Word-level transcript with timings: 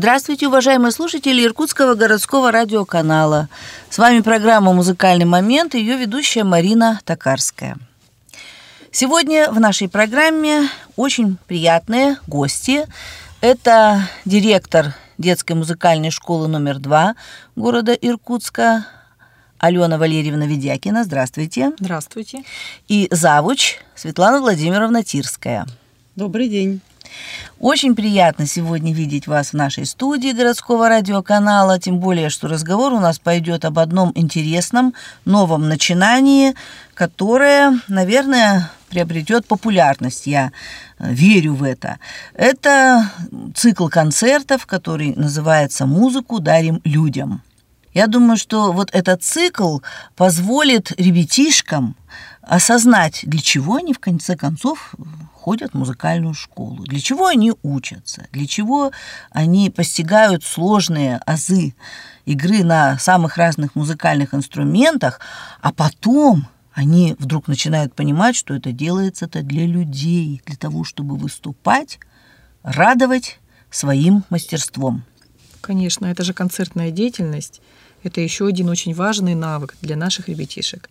Здравствуйте, 0.00 0.48
уважаемые 0.48 0.92
слушатели 0.92 1.44
Иркутского 1.44 1.94
городского 1.94 2.50
радиоканала. 2.50 3.50
С 3.90 3.98
вами 3.98 4.20
программа 4.20 4.72
«Музыкальный 4.72 5.26
момент» 5.26 5.74
и 5.74 5.78
ее 5.78 5.98
ведущая 5.98 6.42
Марина 6.42 7.02
Токарская. 7.04 7.76
Сегодня 8.90 9.50
в 9.50 9.60
нашей 9.60 9.90
программе 9.90 10.70
очень 10.96 11.36
приятные 11.46 12.16
гости. 12.26 12.86
Это 13.42 14.08
директор 14.24 14.94
детской 15.18 15.52
музыкальной 15.52 16.10
школы 16.10 16.48
номер 16.48 16.78
два 16.78 17.14
города 17.54 17.92
Иркутска 17.92 18.86
Алена 19.58 19.98
Валерьевна 19.98 20.46
Ведякина. 20.46 21.04
Здравствуйте. 21.04 21.72
Здравствуйте. 21.78 22.44
И 22.88 23.06
завуч 23.10 23.76
Светлана 23.94 24.40
Владимировна 24.40 25.04
Тирская. 25.04 25.66
Добрый 26.16 26.48
день. 26.48 26.80
Очень 27.58 27.94
приятно 27.94 28.46
сегодня 28.46 28.92
видеть 28.92 29.26
вас 29.26 29.50
в 29.50 29.54
нашей 29.54 29.86
студии 29.86 30.32
городского 30.32 30.88
радиоканала, 30.88 31.78
тем 31.78 31.98
более, 31.98 32.30
что 32.30 32.48
разговор 32.48 32.92
у 32.92 33.00
нас 33.00 33.18
пойдет 33.18 33.64
об 33.64 33.78
одном 33.78 34.12
интересном 34.14 34.94
новом 35.24 35.68
начинании, 35.68 36.54
которое, 36.94 37.78
наверное, 37.88 38.70
приобретет 38.90 39.46
популярность. 39.46 40.26
Я 40.26 40.52
э, 40.98 41.12
верю 41.12 41.54
в 41.54 41.62
это. 41.62 41.98
Это 42.34 43.10
цикл 43.54 43.88
концертов, 43.88 44.66
который 44.66 45.14
называется 45.14 45.86
«Музыку 45.86 46.40
дарим 46.40 46.80
людям». 46.84 47.42
Я 47.92 48.06
думаю, 48.06 48.36
что 48.36 48.72
вот 48.72 48.90
этот 48.92 49.22
цикл 49.22 49.78
позволит 50.14 50.92
ребятишкам 50.92 51.96
осознать, 52.42 53.20
для 53.24 53.40
чего 53.40 53.76
они 53.76 53.92
в 53.92 53.98
конце 53.98 54.36
концов 54.36 54.94
ходят 55.34 55.72
в 55.72 55.78
музыкальную 55.78 56.34
школу, 56.34 56.84
для 56.84 57.00
чего 57.00 57.26
они 57.26 57.52
учатся, 57.62 58.28
для 58.32 58.46
чего 58.46 58.92
они 59.30 59.70
постигают 59.70 60.44
сложные 60.44 61.16
азы 61.26 61.74
игры 62.26 62.62
на 62.62 62.98
самых 62.98 63.36
разных 63.36 63.74
музыкальных 63.74 64.34
инструментах, 64.34 65.20
а 65.60 65.72
потом 65.72 66.46
они 66.72 67.16
вдруг 67.18 67.48
начинают 67.48 67.94
понимать, 67.94 68.36
что 68.36 68.54
это 68.54 68.70
делается-то 68.70 69.42
для 69.42 69.66
людей, 69.66 70.42
для 70.46 70.56
того, 70.56 70.84
чтобы 70.84 71.16
выступать, 71.16 71.98
радовать 72.62 73.40
своим 73.70 74.24
мастерством. 74.30 75.04
Конечно, 75.60 76.06
это 76.06 76.22
же 76.22 76.32
концертная 76.32 76.90
деятельность. 76.90 77.60
Это 78.02 78.20
еще 78.20 78.46
один 78.46 78.68
очень 78.68 78.94
важный 78.94 79.34
навык 79.34 79.76
для 79.82 79.96
наших 79.96 80.28
ребятишек. 80.28 80.88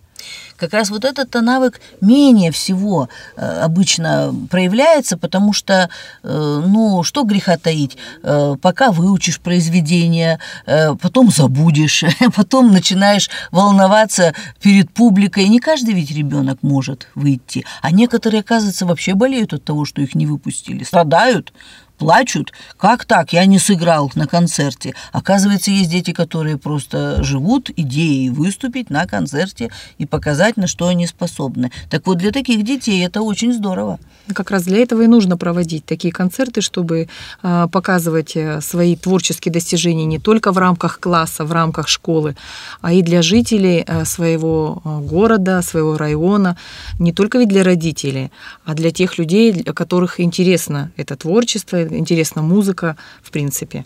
Как 0.57 0.73
раз 0.73 0.89
вот 0.89 1.05
этот 1.05 1.33
навык 1.33 1.79
менее 2.01 2.51
всего 2.51 3.09
э, 3.35 3.61
обычно 3.61 4.35
проявляется, 4.49 5.17
потому 5.17 5.53
что, 5.53 5.89
э, 6.23 6.63
ну, 6.67 7.03
что 7.03 7.23
греха 7.23 7.57
таить, 7.57 7.97
э, 8.23 8.55
пока 8.61 8.91
выучишь 8.91 9.39
произведение, 9.39 10.39
потом 10.65 11.31
забудешь, 11.31 12.03
потом 12.35 12.71
начинаешь 12.71 13.29
волноваться 13.51 14.33
перед 14.61 14.91
публикой. 14.91 15.47
Не 15.47 15.59
каждый 15.59 15.93
ведь 15.93 16.11
ребенок 16.11 16.59
может 16.61 17.07
выйти, 17.15 17.65
а 17.81 17.91
некоторые, 17.91 18.41
оказывается, 18.41 18.85
вообще 18.85 19.13
болеют 19.13 19.53
от 19.53 19.63
того, 19.63 19.85
что 19.85 20.01
их 20.01 20.15
не 20.15 20.25
выпустили, 20.25 20.83
страдают, 20.83 21.53
плачут. 21.99 22.53
Как 22.77 23.05
так? 23.05 23.33
Я 23.33 23.45
не 23.45 23.59
сыграл 23.59 24.11
на 24.15 24.25
концерте. 24.25 24.95
Оказывается, 25.11 25.69
есть 25.69 25.91
дети, 25.91 26.11
которые 26.11 26.57
просто 26.57 27.21
живут 27.23 27.69
идеей 27.75 28.29
выступить 28.29 28.89
на 28.89 29.05
концерте 29.05 29.69
и 29.99 30.05
показать, 30.05 30.57
на 30.57 30.65
что 30.65 30.87
они 30.87 31.05
способны. 31.05 31.71
Так 31.89 32.07
вот, 32.07 32.17
для 32.17 32.31
таких 32.31 32.63
детей 32.63 33.05
это 33.05 33.21
очень 33.21 33.53
здорово. 33.53 33.99
Как 34.33 34.51
раз 34.51 34.63
для 34.63 34.77
этого 34.77 35.01
и 35.01 35.07
нужно 35.07 35.37
проводить 35.37 35.85
такие 35.85 36.13
концерты, 36.13 36.61
чтобы 36.61 37.09
а, 37.41 37.67
показывать 37.67 38.35
э, 38.35 38.61
свои 38.61 38.95
творческие 38.95 39.51
достижения 39.51 40.05
не 40.05 40.19
только 40.19 40.51
в 40.51 40.57
рамках 40.57 40.99
класса, 40.99 41.45
в 41.45 41.51
рамках 41.51 41.87
школы, 41.87 42.35
а 42.81 42.93
и 42.93 43.01
для 43.01 43.21
жителей 43.21 43.83
э, 43.85 44.05
своего 44.05 44.81
э, 44.85 44.99
города, 44.99 45.61
своего 45.63 45.97
района, 45.97 46.57
не 46.99 47.11
только 47.11 47.39
ведь 47.39 47.49
для 47.49 47.63
родителей, 47.63 48.31
а 48.65 48.75
для 48.75 48.91
тех 48.91 49.17
людей, 49.17 49.51
для 49.51 49.73
которых 49.73 50.19
интересно 50.19 50.91
это 50.95 51.15
творчество, 51.15 51.88
интересна 51.91 52.41
музыка, 52.41 52.95
в 53.21 53.31
принципе. 53.31 53.85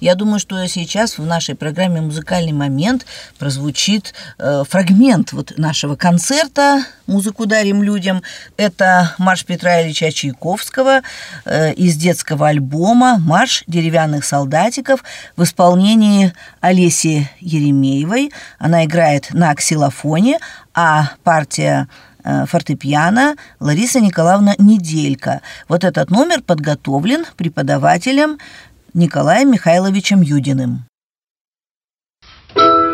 Я 0.00 0.14
думаю, 0.14 0.38
что 0.38 0.66
сейчас 0.68 1.16
в 1.16 1.24
нашей 1.24 1.54
программе 1.54 2.02
«Музыкальный 2.02 2.52
момент» 2.52 3.06
прозвучит 3.38 4.12
э, 4.38 4.62
фрагмент 4.68 5.32
вот 5.32 5.54
нашего 5.56 5.96
концерта 5.96 6.84
«Музыку 7.06 7.46
дарим 7.46 7.82
людям». 7.82 8.22
Это 8.58 9.14
марш 9.16 9.46
Петра 9.46 9.82
Ильича 9.82 10.12
Чайковского 10.12 11.00
э, 11.46 11.72
из 11.72 11.96
детского 11.96 12.48
альбома 12.48 13.16
«Марш 13.18 13.64
деревянных 13.66 14.26
солдатиков» 14.26 15.02
в 15.34 15.42
исполнении 15.44 16.34
Олеси 16.60 17.30
Еремеевой. 17.40 18.32
Она 18.58 18.84
играет 18.84 19.32
на 19.32 19.54
ксилофоне, 19.54 20.38
а 20.74 21.12
партия 21.24 21.88
фортепиано 22.46 23.36
Лариса 23.60 24.00
Николаевна 24.00 24.54
Неделька. 24.58 25.42
Вот 25.68 25.84
этот 25.84 26.10
номер 26.10 26.42
подготовлен 26.42 27.24
преподавателем 27.36 28.38
Николаем 28.94 29.50
Михайловичем 29.52 30.22
Юдиным. 30.22 30.86
Мы 32.54 32.85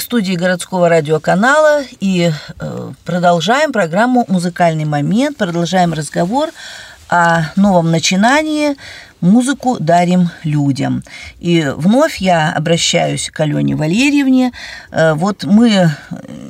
в 0.00 0.02
студии 0.02 0.32
городского 0.32 0.88
радиоканала 0.88 1.82
и 2.00 2.32
э, 2.58 2.92
продолжаем 3.04 3.70
программу 3.70 4.24
«Музыкальный 4.28 4.86
момент», 4.86 5.36
продолжаем 5.36 5.92
разговор 5.92 6.48
о 7.10 7.52
новом 7.54 7.90
начинании 7.90 8.76
«Музыку 9.20 9.76
дарим 9.78 10.30
людям». 10.42 11.04
И 11.38 11.70
вновь 11.76 12.16
я 12.16 12.50
обращаюсь 12.50 13.28
к 13.28 13.38
Алене 13.40 13.76
Валерьевне. 13.76 14.52
Э, 14.90 15.12
вот 15.12 15.44
мы 15.44 15.90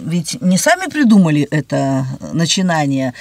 ведь 0.05 0.41
не 0.41 0.57
сами 0.57 0.89
придумали 0.89 1.43
это 1.51 2.07
начинание. 2.33 3.15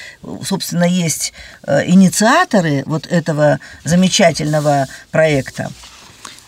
Собственно, 0.43 0.83
есть 0.83 1.33
э, 1.65 1.87
инициаторы 1.87 2.83
вот 2.85 3.07
этого 3.07 3.59
замечательного 3.83 4.85
проекта. 5.09 5.71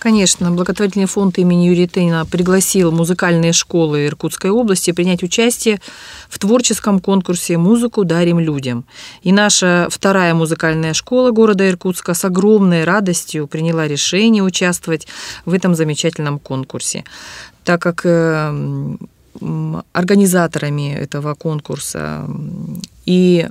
Конечно, 0.02 0.50
благотворительный 0.50 1.06
фонд 1.06 1.38
имени 1.38 1.68
Юрия 1.68 1.86
Тенина 1.86 2.26
пригласил 2.26 2.92
музыкальные 2.92 3.54
школы 3.54 4.08
Иркутской 4.08 4.50
области 4.50 4.90
принять 4.94 5.22
участие 5.22 5.80
в 6.28 6.40
творческом 6.40 7.00
конкурсе 7.00 7.60
«Музыку 7.60 8.04
дарим 8.04 8.40
людям». 8.40 8.84
И 9.22 9.32
наша 9.32 9.90
вторая 9.92 10.34
музыкальная 10.34 10.96
школа 10.96 11.30
города 11.30 11.70
Иркутска 11.70 12.16
с 12.16 12.26
огромной 12.26 12.84
радостью 12.84 13.46
приняла 13.46 13.88
решение 13.88 14.42
участвовать 14.42 15.06
в 15.46 15.54
этом 15.54 15.76
замечательном 15.76 16.40
конкурсе, 16.40 17.04
так 17.64 17.80
как 17.84 18.02
э, 18.04 18.96
организаторами 19.94 20.96
этого 20.96 21.36
конкурса 21.36 22.28
и 23.06 23.50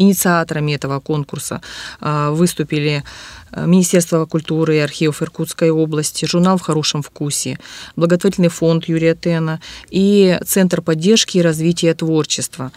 инициаторами 0.00 0.72
этого 0.72 1.00
конкурса 1.00 1.60
э, 2.00 2.30
выступили 2.30 3.04
Э, 3.52 3.66
Министерство 3.66 4.26
культуры 4.26 4.76
и 4.76 4.78
архивов 4.78 5.22
Иркутской 5.22 5.70
области, 5.70 6.24
журнал 6.24 6.58
«В 6.58 6.62
хорошем 6.62 7.02
вкусе», 7.02 7.58
благотворительный 7.96 8.48
фонд 8.48 8.88
Юрия 8.88 9.14
Тена 9.14 9.60
и 9.90 10.38
Центр 10.46 10.82
поддержки 10.82 11.38
и 11.38 11.42
развития 11.42 11.94
творчества. 11.94 12.70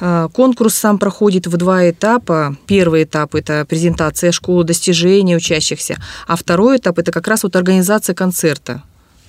Э, 0.00 0.28
конкурс 0.32 0.74
сам 0.74 0.98
проходит 0.98 1.46
в 1.46 1.56
два 1.56 1.90
этапа. 1.90 2.56
Первый 2.66 3.04
этап– 3.04 3.34
это 3.34 3.64
презентация 3.68 4.32
школы 4.32 4.64
достижений 4.64 5.36
учащихся, 5.36 5.96
а 6.26 6.36
второй 6.36 6.78
этап– 6.78 6.98
это 7.00 7.12
как 7.12 7.28
раз 7.28 7.42
вот 7.42 7.56
организация 7.56 8.14
концерта 8.14 8.82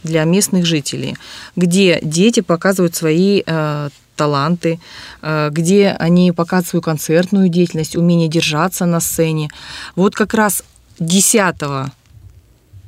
для 0.03 0.23
местных 0.23 0.65
жителей, 0.65 1.15
где 1.55 1.99
дети 2.01 2.39
показывают 2.39 2.95
свои 2.95 3.43
э, 3.45 3.89
таланты, 4.15 4.79
э, 5.21 5.49
где 5.51 5.89
они 5.99 6.31
показывают 6.31 6.85
концертную 6.85 7.49
деятельность, 7.49 7.95
умение 7.95 8.27
держаться 8.27 8.85
на 8.85 8.99
сцене. 8.99 9.49
Вот 9.95 10.15
как 10.15 10.33
раз 10.33 10.63
10 10.99 11.55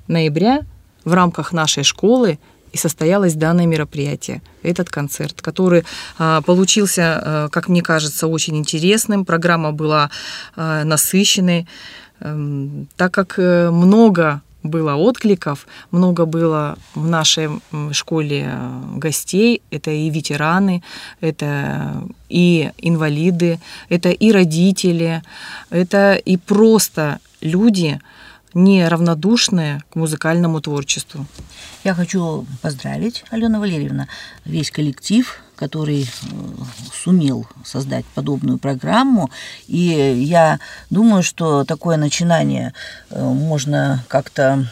ноября 0.07 0.61
в 1.05 1.13
рамках 1.13 1.53
нашей 1.53 1.83
школы 1.83 2.37
и 2.73 2.77
состоялось 2.77 3.33
данное 3.33 3.65
мероприятие, 3.65 4.41
этот 4.63 4.89
концерт, 4.89 5.41
который 5.41 5.83
а, 6.17 6.41
получился, 6.41 7.01
а, 7.03 7.49
как 7.49 7.67
мне 7.67 7.81
кажется, 7.81 8.27
очень 8.27 8.57
интересным. 8.57 9.25
Программа 9.25 9.71
была 9.71 10.09
а, 10.55 10.83
насыщенной, 10.85 11.67
эм, 12.21 12.87
так 12.95 13.13
как 13.13 13.37
э, 13.37 13.69
много 13.71 14.41
было 14.63 14.95
откликов, 14.95 15.67
много 15.91 16.25
было 16.25 16.77
в 16.95 17.07
нашей 17.07 17.49
школе 17.91 18.49
э, 18.51 18.81
гостей. 18.97 19.61
Это 19.71 19.91
и 19.91 20.09
ветераны, 20.09 20.83
это 21.19 22.03
и 22.29 22.71
инвалиды, 22.77 23.59
это 23.89 24.09
и 24.09 24.31
родители, 24.31 25.21
это 25.69 26.13
и 26.13 26.37
просто 26.37 27.19
люди, 27.41 27.99
неравнодушные 28.53 29.81
к 29.91 29.95
музыкальному 29.95 30.61
творчеству. 30.61 31.25
Я 31.83 31.93
хочу 31.93 32.45
поздравить, 32.61 33.23
Алена 33.29 33.59
Валерьевна, 33.59 34.07
весь 34.45 34.71
коллектив, 34.71 35.39
который 35.55 36.03
э, 36.03 36.05
сумел 36.93 37.47
создать 37.63 38.05
подобную 38.15 38.57
программу. 38.57 39.29
И 39.67 39.77
я 39.77 40.59
думаю, 40.89 41.23
что 41.23 41.65
такое 41.65 41.97
начинание 41.97 42.73
э, 43.09 43.23
можно 43.23 44.03
как-то 44.07 44.67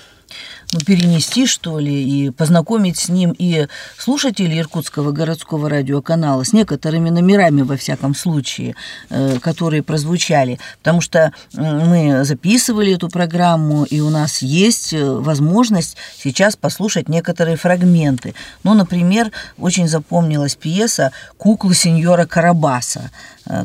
ну, 0.71 0.79
перенести, 0.81 1.47
что 1.47 1.79
ли, 1.79 2.27
и 2.27 2.29
познакомить 2.29 2.97
с 2.97 3.09
ним 3.09 3.33
и 3.37 3.67
слушателей 3.97 4.59
Иркутского 4.59 5.11
городского 5.11 5.69
радиоканала 5.69 6.43
с 6.43 6.53
некоторыми 6.53 7.09
номерами, 7.09 7.63
во 7.63 7.75
всяком 7.75 8.13
случае, 8.13 8.75
э, 9.09 9.39
которые 9.39 9.81
прозвучали. 9.81 10.59
Потому 10.79 11.01
что 11.01 11.33
мы 11.53 12.23
записывали 12.23 12.93
эту 12.93 13.09
программу, 13.09 13.83
и 13.83 13.99
у 13.99 14.09
нас 14.09 14.43
есть 14.43 14.93
э, 14.93 15.03
возможность 15.03 15.97
сейчас 16.15 16.55
послушать 16.55 17.09
некоторые 17.09 17.57
фрагменты. 17.57 18.35
Ну, 18.63 18.75
например, 18.75 19.31
очень 19.57 19.87
запомнилась 19.87 20.55
пьеса 20.55 21.11
«Куклы 21.37 21.73
сеньора 21.73 22.25
Карабаса» 22.25 23.09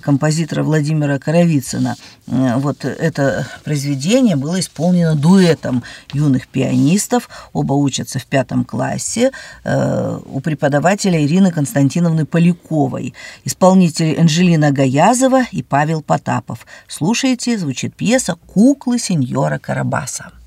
композитора 0.02 0.62
Владимира 0.62 1.18
Коровицына. 1.18 1.96
Вот 2.26 2.84
это 2.84 3.46
произведение 3.64 4.36
было 4.36 4.58
исполнено 4.60 5.14
дуэтом 5.14 5.82
юных 6.12 6.48
пианистов 6.48 6.64
пианистов, 6.64 7.28
оба 7.52 7.74
учатся 7.74 8.18
в 8.18 8.26
пятом 8.26 8.64
классе, 8.64 9.30
э, 9.64 10.20
у 10.24 10.40
преподавателя 10.40 11.24
Ирины 11.24 11.50
Константиновны 11.50 12.26
Поляковой, 12.26 13.14
исполнители 13.44 14.16
Анжелина 14.16 14.70
Гаязова 14.70 15.44
и 15.52 15.62
Павел 15.62 16.02
Потапов. 16.02 16.66
Слушайте, 16.88 17.58
звучит 17.58 17.94
пьеса 17.94 18.36
«Куклы 18.46 18.98
сеньора 18.98 19.58
Карабаса». 19.58 20.43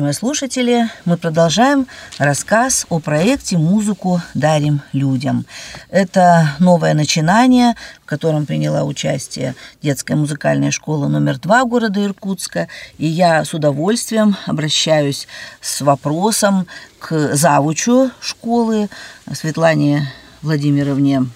Уважаемые 0.00 0.14
слушатели, 0.14 0.88
мы 1.04 1.18
продолжаем 1.18 1.86
рассказ 2.16 2.86
о 2.88 3.00
проекте 3.00 3.58
«Музыку 3.58 4.22
дарим 4.32 4.80
людям». 4.94 5.44
Это 5.90 6.54
новое 6.58 6.94
начинание, 6.94 7.74
в 8.02 8.06
котором 8.06 8.46
приняла 8.46 8.84
участие 8.84 9.54
детская 9.82 10.14
музыкальная 10.16 10.70
школа 10.70 11.06
номер 11.08 11.38
два 11.38 11.66
города 11.66 12.02
Иркутска. 12.02 12.68
И 12.96 13.06
я 13.06 13.44
с 13.44 13.52
удовольствием 13.52 14.38
обращаюсь 14.46 15.28
с 15.60 15.82
вопросом 15.82 16.66
к 16.98 17.34
завучу 17.36 18.10
школы 18.22 18.88
Светлане 19.30 20.10
Владимировне 20.40 21.26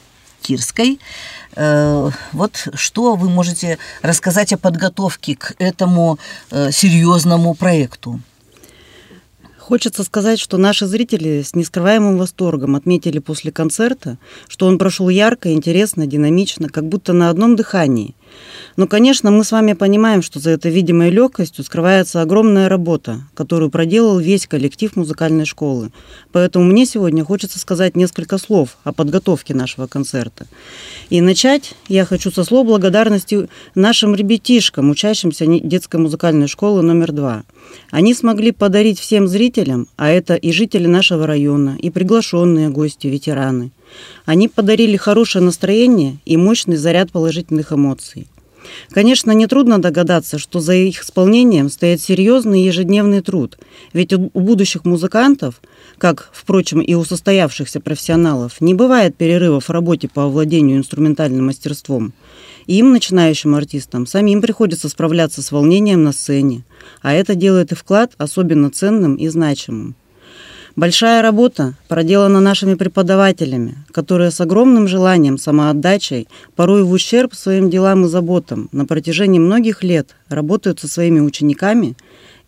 Кирской. 0.41 1.01
Э, 1.55 2.11
вот 2.33 2.69
что 2.73 3.17
вы 3.17 3.29
можете 3.29 3.77
рассказать 4.01 4.55
о 4.55 4.59
подготовке 4.59 5.37
к 5.37 5.53
этому 5.59 6.19
э, 6.51 6.71
серьезному 6.71 7.53
проекту? 7.53 8.21
Хочется 9.67 10.05
сказать, 10.05 10.39
что 10.39 10.59
наши 10.59 10.85
зрители 10.85 11.41
с 11.41 11.55
нескрываемым 11.55 12.19
восторгом 12.19 12.77
отметили 12.77 13.19
после 13.19 13.51
концерта, 13.51 14.19
что 14.47 14.67
он 14.67 14.77
прошел 14.77 15.09
ярко, 15.09 15.55
интересно, 15.55 16.07
динамично, 16.07 16.69
как 16.69 16.87
будто 16.87 17.15
на 17.15 17.31
одном 17.31 17.57
дыхании. 17.57 18.15
Но, 18.77 18.87
конечно, 18.89 19.31
мы 19.31 19.45
с 19.45 19.53
вами 19.53 19.75
понимаем, 19.75 20.23
что 20.23 20.41
за 20.41 20.51
этой 20.51 20.73
видимой 20.73 21.11
легкостью 21.11 21.65
скрывается 21.65 22.23
огромная 22.23 22.69
работа, 22.69 23.21
которую 23.35 23.71
проделал 23.71 24.19
весь 24.19 24.47
коллектив 24.47 24.97
музыкальной 24.97 25.45
школы. 25.45 25.91
Поэтому 26.33 26.65
мне 26.65 26.85
сегодня 26.85 27.25
хочется 27.25 27.59
сказать 27.59 27.95
несколько 27.97 28.39
слов 28.39 28.77
о 28.83 28.93
подготовке 28.93 29.55
нашего 29.55 29.87
концерта. 29.87 30.47
И 31.09 31.21
начать 31.21 31.75
я 31.89 32.05
хочу 32.05 32.33
со 32.33 32.43
слов 32.43 32.67
благодарности 32.67 33.49
нашим 33.75 34.15
ребятишкам, 34.15 34.91
учащимся 34.91 35.47
детской 35.47 36.01
музыкальной 36.01 36.49
школы 36.49 36.83
номер 36.83 37.13
два. 37.13 37.45
Они 37.91 38.13
смогли 38.15 38.51
подарить 38.51 38.99
всем 38.99 39.29
зрителям, 39.29 39.89
а 39.97 40.11
это 40.11 40.35
и 40.35 40.53
жители 40.53 40.87
нашего 40.87 41.27
района, 41.27 41.77
и 41.79 41.91
приглашенные 41.91 42.71
гости, 42.71 43.07
ветераны. 43.07 43.71
Они 44.25 44.49
подарили 44.49 44.97
хорошее 44.97 45.45
настроение 45.45 46.19
и 46.25 46.37
мощный 46.37 46.77
заряд 46.77 47.13
положительных 47.13 47.73
эмоций. 47.73 48.27
Конечно, 48.91 49.33
нетрудно 49.33 49.79
догадаться, 49.79 50.39
что 50.39 50.61
за 50.61 50.75
их 50.75 51.03
исполнением 51.03 51.69
стоит 51.69 52.01
серьезный 52.01 52.63
ежедневный 52.63 53.21
труд, 53.21 53.59
ведь 53.93 54.13
у 54.13 54.31
будущих 54.33 54.85
музыкантов, 54.85 55.61
как, 55.99 56.31
впрочем, 56.33 56.81
и 56.81 56.95
у 56.95 57.05
состоявшихся 57.05 57.81
профессионалов, 57.81 58.61
не 58.61 58.75
бывает 58.75 59.17
перерывов 59.17 59.69
в 59.69 59.73
работе 59.73 60.09
по 60.09 60.25
овладению 60.25 60.79
инструментальным 60.79 61.47
мастерством. 61.47 62.13
Им, 62.67 62.93
начинающим 62.93 63.55
артистам, 63.55 64.07
самим 64.07 64.41
приходится 64.41 64.89
справляться 64.89 65.43
с 65.43 65.53
волнением 65.53 66.03
на 66.03 66.13
сцене, 66.13 66.63
а 67.03 67.13
это 67.13 67.35
делает 67.35 67.73
и 67.73 67.75
вклад 67.75 68.13
особенно 68.17 68.71
ценным 68.71 69.17
и 69.17 69.29
значимым. 69.29 69.95
Большая 70.77 71.23
работа 71.23 71.75
проделана 71.87 72.41
нашими 72.41 72.75
преподавателями, 72.75 73.77
которые 73.93 74.33
с 74.33 74.41
огромным 74.41 74.89
желанием, 74.89 75.39
самоотдачей, 75.39 76.27
порой 76.57 76.83
в 76.83 76.91
ущерб 76.91 77.33
своим 77.35 77.71
делам 77.71 78.05
и 78.05 78.09
заботам 78.09 78.69
на 78.73 78.85
протяжении 78.85 79.39
многих 79.39 79.85
лет 79.85 80.17
работают 80.29 80.81
со 80.81 80.89
своими 80.89 81.21
учениками 81.21 81.95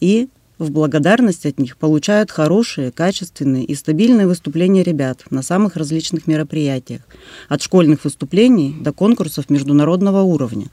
и 0.00 0.28
в 0.58 0.72
благодарность 0.72 1.46
от 1.46 1.60
них 1.60 1.76
получают 1.76 2.32
хорошие, 2.32 2.90
качественные 2.90 3.64
и 3.64 3.76
стабильные 3.76 4.26
выступления 4.26 4.82
ребят 4.82 5.22
на 5.30 5.42
самых 5.42 5.76
различных 5.76 6.26
мероприятиях, 6.26 7.02
от 7.48 7.62
школьных 7.62 8.02
выступлений 8.02 8.74
до 8.80 8.92
конкурсов 8.92 9.50
международного 9.50 10.22
уровня. 10.22 10.66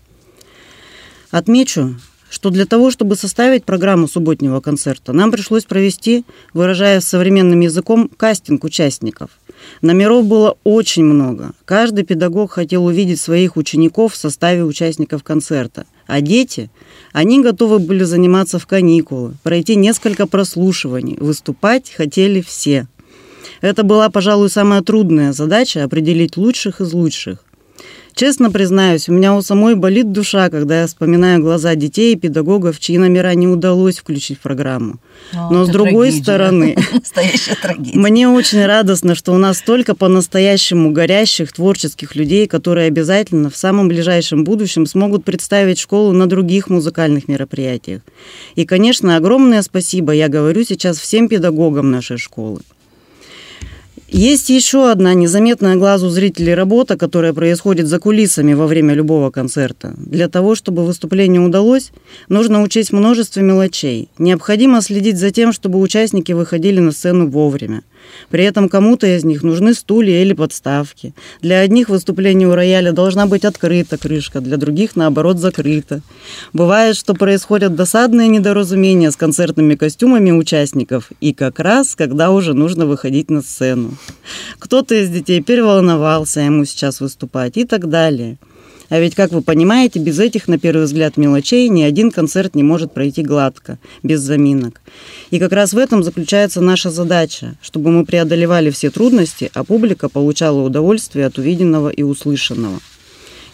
Отмечу, 1.29 1.95
что 2.33 2.49
для 2.49 2.65
того, 2.65 2.89
чтобы 2.89 3.15
составить 3.15 3.63
программу 3.63 4.07
субботнего 4.07 4.59
концерта, 4.59 5.13
нам 5.13 5.31
пришлось 5.31 5.65
провести, 5.65 6.25
выражаясь 6.51 7.03
современным 7.03 7.59
языком, 7.59 8.09
кастинг 8.17 8.63
участников. 8.63 9.29
Номеров 9.83 10.25
было 10.25 10.57
очень 10.63 11.03
много. 11.03 11.51
Каждый 11.63 12.03
педагог 12.03 12.53
хотел 12.53 12.85
увидеть 12.85 13.21
своих 13.21 13.55
учеников 13.55 14.13
в 14.13 14.17
составе 14.17 14.63
участников 14.63 15.21
концерта. 15.21 15.85
А 16.07 16.21
дети, 16.21 16.71
они 17.11 17.39
готовы 17.39 17.77
были 17.77 18.03
заниматься 18.03 18.57
в 18.57 18.65
каникулы, 18.65 19.35
пройти 19.43 19.75
несколько 19.75 20.25
прослушиваний, 20.25 21.17
выступать 21.19 21.91
хотели 21.91 22.41
все. 22.41 22.87
Это 23.61 23.83
была, 23.83 24.09
пожалуй, 24.09 24.49
самая 24.49 24.81
трудная 24.81 25.33
задача– 25.33 25.83
определить 25.85 26.35
лучших 26.35 26.81
из 26.81 26.93
лучших. 26.93 27.45
Честно 28.15 28.51
признаюсь, 28.51 29.09
у 29.09 29.13
меня 29.13 29.35
у 29.35 29.41
самой 29.41 29.75
болит 29.75 30.11
душа, 30.11 30.49
когда 30.49 30.81
я 30.81 30.87
вспоминаю 30.87 31.41
глаза 31.41 31.73
детей 31.73 32.13
и 32.13 32.17
педагогов, 32.17 32.79
чьи 32.79 32.97
номера 32.97 33.33
не 33.33 33.47
удалось 33.47 33.97
включить 33.97 34.37
в 34.37 34.41
программу. 34.41 34.99
О, 35.33 35.49
Но 35.51 35.65
с 35.65 35.69
другой 35.69 36.09
трагедия. 36.09 36.23
стороны, 36.23 36.75
мне 37.93 38.29
очень 38.29 38.65
радостно, 38.65 39.15
что 39.15 39.33
у 39.33 39.37
нас 39.37 39.57
столько 39.57 39.95
по-настоящему 39.95 40.91
горящих 40.91 41.51
творческих 41.53 42.15
людей, 42.15 42.45
которые 42.47 42.87
обязательно 42.87 43.49
в 43.49 43.57
самом 43.57 43.87
ближайшем 43.87 44.43
будущем 44.43 44.85
смогут 44.85 45.25
представить 45.25 45.79
школу 45.79 46.13
на 46.13 46.27
других 46.27 46.69
музыкальных 46.69 47.27
мероприятиях. 47.27 48.01
И, 48.55 48.65
конечно, 48.65 49.15
огромное 49.15 49.63
спасибо 49.63 50.11
я 50.13 50.27
говорю 50.27 50.63
сейчас 50.63 50.99
всем 50.99 51.27
педагогам 51.27 51.89
нашей 51.89 52.17
школы. 52.17 52.61
Есть 54.13 54.51
еще 54.51 54.91
одна 54.91 55.15
незаметная 55.15 55.75
глазу 55.75 56.07
зрителей 56.07 56.53
работа, 56.53 56.97
которая 56.97 57.33
происходит 57.33 57.87
за 57.87 57.97
кулисами 57.97 58.53
во 58.53 58.67
время 58.67 58.93
любого 58.93 59.31
концерта. 59.31 59.95
Для 59.97 60.29
того, 60.29 60.53
чтобы 60.53 60.85
выступление 60.85 61.41
удалось, 61.41 61.91
нужно 62.29 62.61
учесть 62.61 62.93
множество 62.93 63.39
мелочей. 63.39 64.09
Необходимо 64.19 64.83
следить 64.83 65.17
за 65.17 65.31
тем, 65.31 65.51
чтобы 65.51 65.79
участники 65.79 66.31
выходили 66.31 66.79
на 66.79 66.91
сцену 66.91 67.27
вовремя. 67.27 67.81
При 68.29 68.43
этом 68.43 68.69
кому-то 68.69 69.07
из 69.07 69.23
них 69.23 69.43
нужны 69.43 69.73
стулья 69.73 70.21
или 70.21 70.33
подставки. 70.33 71.13
Для 71.41 71.59
одних 71.59 71.89
выступлений 71.89 72.45
у 72.45 72.55
рояля 72.55 72.91
должна 72.91 73.25
быть 73.25 73.45
открыта 73.45 73.97
крышка, 73.97 74.41
для 74.41 74.57
других, 74.57 74.95
наоборот, 74.95 75.39
закрыта. 75.39 76.01
Бывает, 76.53 76.95
что 76.95 77.13
происходят 77.13 77.75
досадные 77.75 78.27
недоразумения 78.27 79.11
с 79.11 79.15
концертными 79.15 79.75
костюмами 79.75 80.31
участников, 80.31 81.11
и 81.21 81.33
как 81.33 81.59
раз, 81.59 81.95
когда 81.95 82.31
уже 82.31 82.53
нужно 82.53 82.85
выходить 82.85 83.29
на 83.29 83.41
сцену. 83.41 83.91
Кто-то 84.59 84.95
из 84.95 85.09
детей 85.09 85.41
переволновался 85.41 86.41
ему 86.41 86.65
сейчас 86.65 87.01
выступать 87.01 87.57
и 87.57 87.65
так 87.65 87.89
далее. 87.89 88.37
А 88.93 88.99
ведь, 88.99 89.15
как 89.15 89.31
вы 89.31 89.41
понимаете, 89.41 89.97
без 89.97 90.19
этих, 90.19 90.47
на 90.47 90.59
первый 90.59 90.83
взгляд, 90.83 91.17
мелочей 91.17 91.67
ни 91.67 91.81
один 91.81 92.11
концерт 92.11 92.53
не 92.53 92.61
может 92.61 92.93
пройти 92.93 93.23
гладко, 93.23 93.79
без 94.03 94.19
заминок. 94.19 94.81
И 95.31 95.39
как 95.39 95.51
раз 95.51 95.73
в 95.73 95.79
этом 95.79 96.03
заключается 96.03 96.61
наша 96.61 96.91
задача, 96.91 97.55
чтобы 97.59 97.89
мы 97.89 98.05
преодолевали 98.05 98.69
все 98.69 98.91
трудности, 98.91 99.49
а 99.55 99.63
публика 99.63 100.09
получала 100.09 100.61
удовольствие 100.61 101.25
от 101.25 101.39
увиденного 101.39 101.89
и 101.89 102.03
услышанного. 102.03 102.79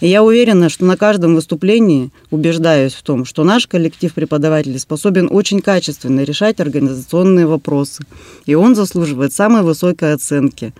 И 0.01 0.09
я 0.09 0.23
уверена, 0.23 0.67
что 0.67 0.83
на 0.83 0.97
каждом 0.97 1.35
выступлении 1.35 2.09
убеждаюсь 2.31 2.93
в 2.93 3.01
том, 3.03 3.23
что 3.23 3.45
наш 3.45 3.65
коллектив 3.65 4.13
преподавателей 4.13 4.77
способен 4.77 5.29
очень 5.31 5.61
качественно 5.61 6.25
решать 6.25 6.59
организационные 6.59 7.47
вопросы. 7.47 8.03
И 8.45 8.55
он 8.55 8.75
заслуживает 8.75 9.31
самой 9.31 9.61
высокой 9.61 10.13
оценки. 10.13 10.73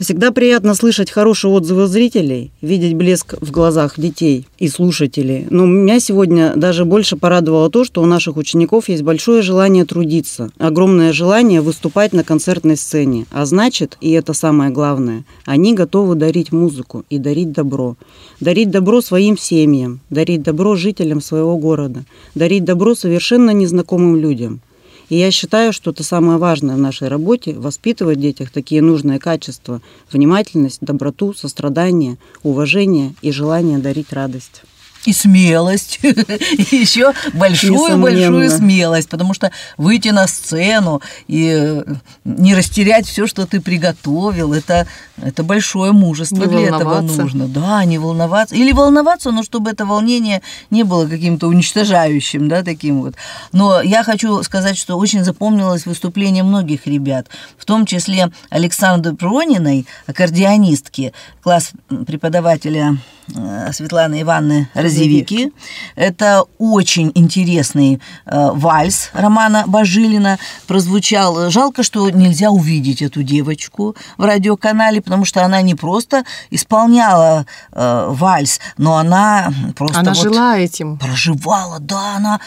Всегда 0.00 0.32
приятно 0.32 0.74
слышать 0.74 1.08
хорошие 1.08 1.52
отзывы 1.52 1.86
зрителей, 1.86 2.50
видеть 2.60 2.94
блеск 2.94 3.36
в 3.40 3.52
глазах 3.52 3.94
детей 3.98 4.44
и 4.58 4.68
слушателей. 4.68 5.46
Но 5.50 5.66
меня 5.66 6.00
сегодня 6.00 6.52
даже 6.56 6.84
больше 6.84 7.16
порадовало 7.16 7.70
то, 7.70 7.84
что 7.84 8.02
у 8.02 8.06
наших 8.06 8.36
учеников 8.36 8.88
есть 8.88 9.04
большое 9.04 9.40
желание 9.40 9.84
трудиться, 9.84 10.50
огромное 10.58 11.12
желание 11.12 11.60
выступать 11.60 12.12
на 12.12 12.24
концертной 12.24 12.76
сцене. 12.76 13.26
А 13.30 13.46
значит, 13.46 13.96
и 14.00 14.10
это 14.10 14.32
самое 14.32 14.70
главное, 14.70 15.24
они 15.44 15.74
готовы 15.74 16.16
дарить 16.16 16.50
музыку 16.50 17.04
и 17.08 17.18
дарить 17.18 17.52
добро. 17.52 17.96
Дарить 18.40 18.70
добро 18.70 19.00
своим 19.00 19.38
семьям, 19.38 20.00
дарить 20.10 20.42
добро 20.42 20.74
жителям 20.74 21.20
своего 21.20 21.56
города, 21.56 22.04
дарить 22.34 22.64
добро 22.64 22.96
совершенно 22.96 23.50
незнакомым 23.50 24.16
людям– 24.16 24.60
и 25.08 25.16
я 25.16 25.30
считаю, 25.30 25.72
что 25.72 25.90
это 25.90 26.02
самое 26.02 26.38
важное 26.38 26.76
в 26.76 26.80
нашей 26.80 27.08
работе– 27.08 27.54
воспитывать 27.56 28.18
в 28.18 28.20
детях 28.20 28.50
такие 28.50 28.82
нужные 28.82 29.18
качества– 29.18 29.80
внимательность, 30.12 30.78
доброту, 30.80 31.34
сострадание, 31.34 32.18
уважение 32.42 33.14
и 33.22 33.30
желание 33.30 33.78
дарить 33.78 34.12
радость 34.12 34.62
и 35.06 35.12
смелость, 35.12 35.98
и 36.02 36.76
еще 36.76 37.12
большую-большую 37.32 38.50
смелость, 38.50 39.08
потому 39.08 39.34
что 39.34 39.50
выйти 39.76 40.08
на 40.08 40.26
сцену 40.26 41.00
и 41.28 41.50
э, 41.54 41.84
не 42.24 42.54
растерять 42.54 43.06
все, 43.06 43.26
что 43.26 43.46
ты 43.46 43.60
приготовил, 43.60 44.52
это, 44.52 44.86
это 45.20 45.42
большое 45.42 45.92
мужество 45.92 46.44
не 46.44 46.46
для 46.46 46.60
этого 46.68 47.00
нужно. 47.00 47.48
Да, 47.48 47.84
не 47.84 47.98
волноваться. 47.98 48.54
Или 48.54 48.72
волноваться, 48.72 49.30
но 49.30 49.42
чтобы 49.42 49.70
это 49.70 49.86
волнение 49.86 50.42
не 50.70 50.82
было 50.82 51.06
каким-то 51.06 51.48
уничтожающим, 51.48 52.48
да, 52.48 52.62
таким 52.62 53.02
вот. 53.02 53.14
Но 53.52 53.80
я 53.82 54.04
хочу 54.04 54.42
сказать, 54.42 54.76
что 54.78 54.96
очень 54.96 55.24
запомнилось 55.24 55.86
выступление 55.86 56.42
многих 56.42 56.86
ребят, 56.86 57.28
в 57.58 57.64
том 57.64 57.86
числе 57.86 58.30
Александры 58.50 59.14
Прониной, 59.14 59.86
аккордеонистки, 60.06 61.12
класс 61.42 61.72
преподавателя 62.06 62.98
Э, 63.34 63.72
Светланы 63.72 64.20
Ивановны 64.22 64.68
Розевики. 64.98 65.52
Это 65.94 66.44
очень 66.58 67.12
интересный 67.14 68.00
э, 68.26 68.50
вальс 68.52 69.10
романа 69.12 69.64
Бажилина 69.66 70.38
прозвучал. 70.66 71.50
Жалко, 71.50 71.82
что 71.82 72.10
нельзя 72.10 72.50
увидеть 72.50 73.02
эту 73.02 73.22
девочку 73.22 73.96
в 74.16 74.24
радиоканале, 74.24 75.00
потому 75.00 75.24
что 75.24 75.44
она 75.44 75.62
не 75.62 75.74
просто 75.74 76.24
исполняла 76.50 77.46
э, 77.72 78.06
вальс, 78.10 78.60
но 78.76 78.96
она 78.96 79.52
просто 79.76 80.00
она 80.00 80.12
вот 80.12 80.22
жила 80.22 80.58
этим. 80.58 80.98
Проживала, 80.98 81.80
да, 81.80 82.16
она 82.16 82.40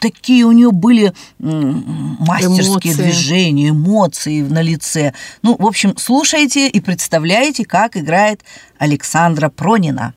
такие 0.00 0.44
у 0.44 0.52
нее 0.52 0.70
были 0.70 1.12
мастерские 1.38 2.92
эмоции. 2.94 3.02
движения, 3.02 3.68
эмоции 3.70 4.42
на 4.42 4.62
лице. 4.62 5.12
Ну, 5.42 5.56
в 5.58 5.66
общем, 5.66 5.94
слушайте 5.96 6.68
и 6.68 6.80
представляете, 6.80 7.64
как 7.64 7.96
играет 7.96 8.42
Александра 8.78 9.48
Пронина. 9.48 10.14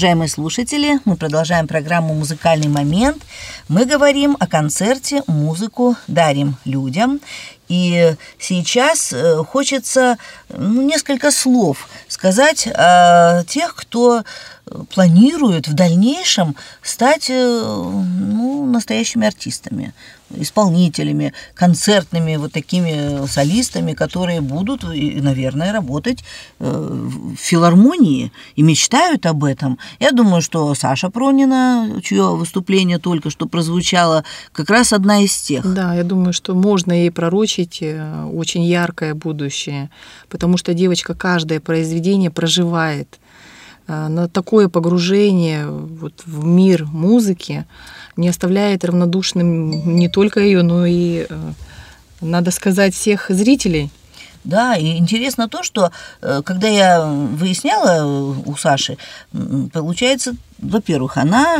Уважаемые 0.00 0.28
слушатели, 0.28 0.98
мы 1.04 1.14
продолжаем 1.14 1.68
программу 1.68 2.14
«Музыкальный 2.14 2.68
момент». 2.68 3.22
Мы 3.68 3.84
говорим 3.84 4.34
о 4.40 4.46
концерте 4.46 5.22
«Музыку 5.26 5.94
дарим 6.06 6.56
людям». 6.64 7.20
И 7.70 8.16
сейчас 8.40 9.12
э, 9.12 9.44
хочется 9.44 10.18
ну, 10.48 10.82
несколько 10.82 11.30
слов 11.30 11.88
сказать 12.08 12.66
о 12.66 13.44
тех, 13.44 13.76
кто 13.76 14.24
планирует 14.92 15.68
в 15.68 15.74
дальнейшем 15.74 16.56
стать 16.82 17.30
э, 17.30 17.32
ну, 17.32 18.66
настоящими 18.66 19.26
артистами 19.26 19.94
исполнителями, 20.36 21.32
концертными 21.54 22.36
вот 22.36 22.52
такими 22.52 23.26
солистами, 23.26 23.94
которые 23.94 24.40
будут, 24.40 24.84
наверное, 24.84 25.72
работать 25.72 26.22
э, 26.60 26.70
в 26.70 27.36
филармонии 27.36 28.32
и 28.54 28.62
мечтают 28.62 29.26
об 29.26 29.42
этом. 29.44 29.78
Я 29.98 30.12
думаю, 30.12 30.40
что 30.40 30.72
Саша 30.74 31.10
Пронина, 31.10 32.00
чье 32.02 32.36
выступление 32.36 32.98
только 32.98 33.30
что 33.30 33.46
прозвучало, 33.46 34.24
как 34.52 34.70
раз 34.70 34.92
одна 34.92 35.20
из 35.20 35.36
тех. 35.36 35.66
Да, 35.74 35.94
я 35.94 36.04
думаю, 36.04 36.32
что 36.32 36.54
можно 36.54 36.92
ей 36.92 37.10
пророчить 37.10 37.59
э, 37.82 38.24
очень 38.24 38.62
яркое 38.64 39.14
будущее, 39.14 39.90
потому 40.28 40.56
что 40.56 40.74
девочка 40.74 41.14
каждое 41.14 41.60
произведение 41.60 42.30
проживает. 42.30 43.18
Э, 43.86 44.08
на 44.08 44.28
такое 44.28 44.68
погружение 44.68 45.66
вот 45.66 46.22
в 46.24 46.44
мир 46.44 46.84
музыки, 46.84 47.66
не 48.16 48.28
оставляет 48.28 48.84
равнодушным 48.84 49.96
не 49.96 50.08
только 50.08 50.40
ее, 50.40 50.62
но 50.62 50.86
и, 50.86 51.26
э, 51.28 51.52
надо 52.20 52.50
сказать, 52.50 52.94
всех 52.94 53.26
зрителей. 53.28 53.90
Да, 54.42 54.74
и 54.74 54.96
интересно 54.96 55.50
то, 55.50 55.62
что 55.62 55.90
когда 56.22 56.66
я 56.66 57.04
выясняла 57.04 58.32
у 58.46 58.56
Саши, 58.56 58.96
получается, 59.70 60.34
во-первых, 60.58 61.18
она 61.18 61.58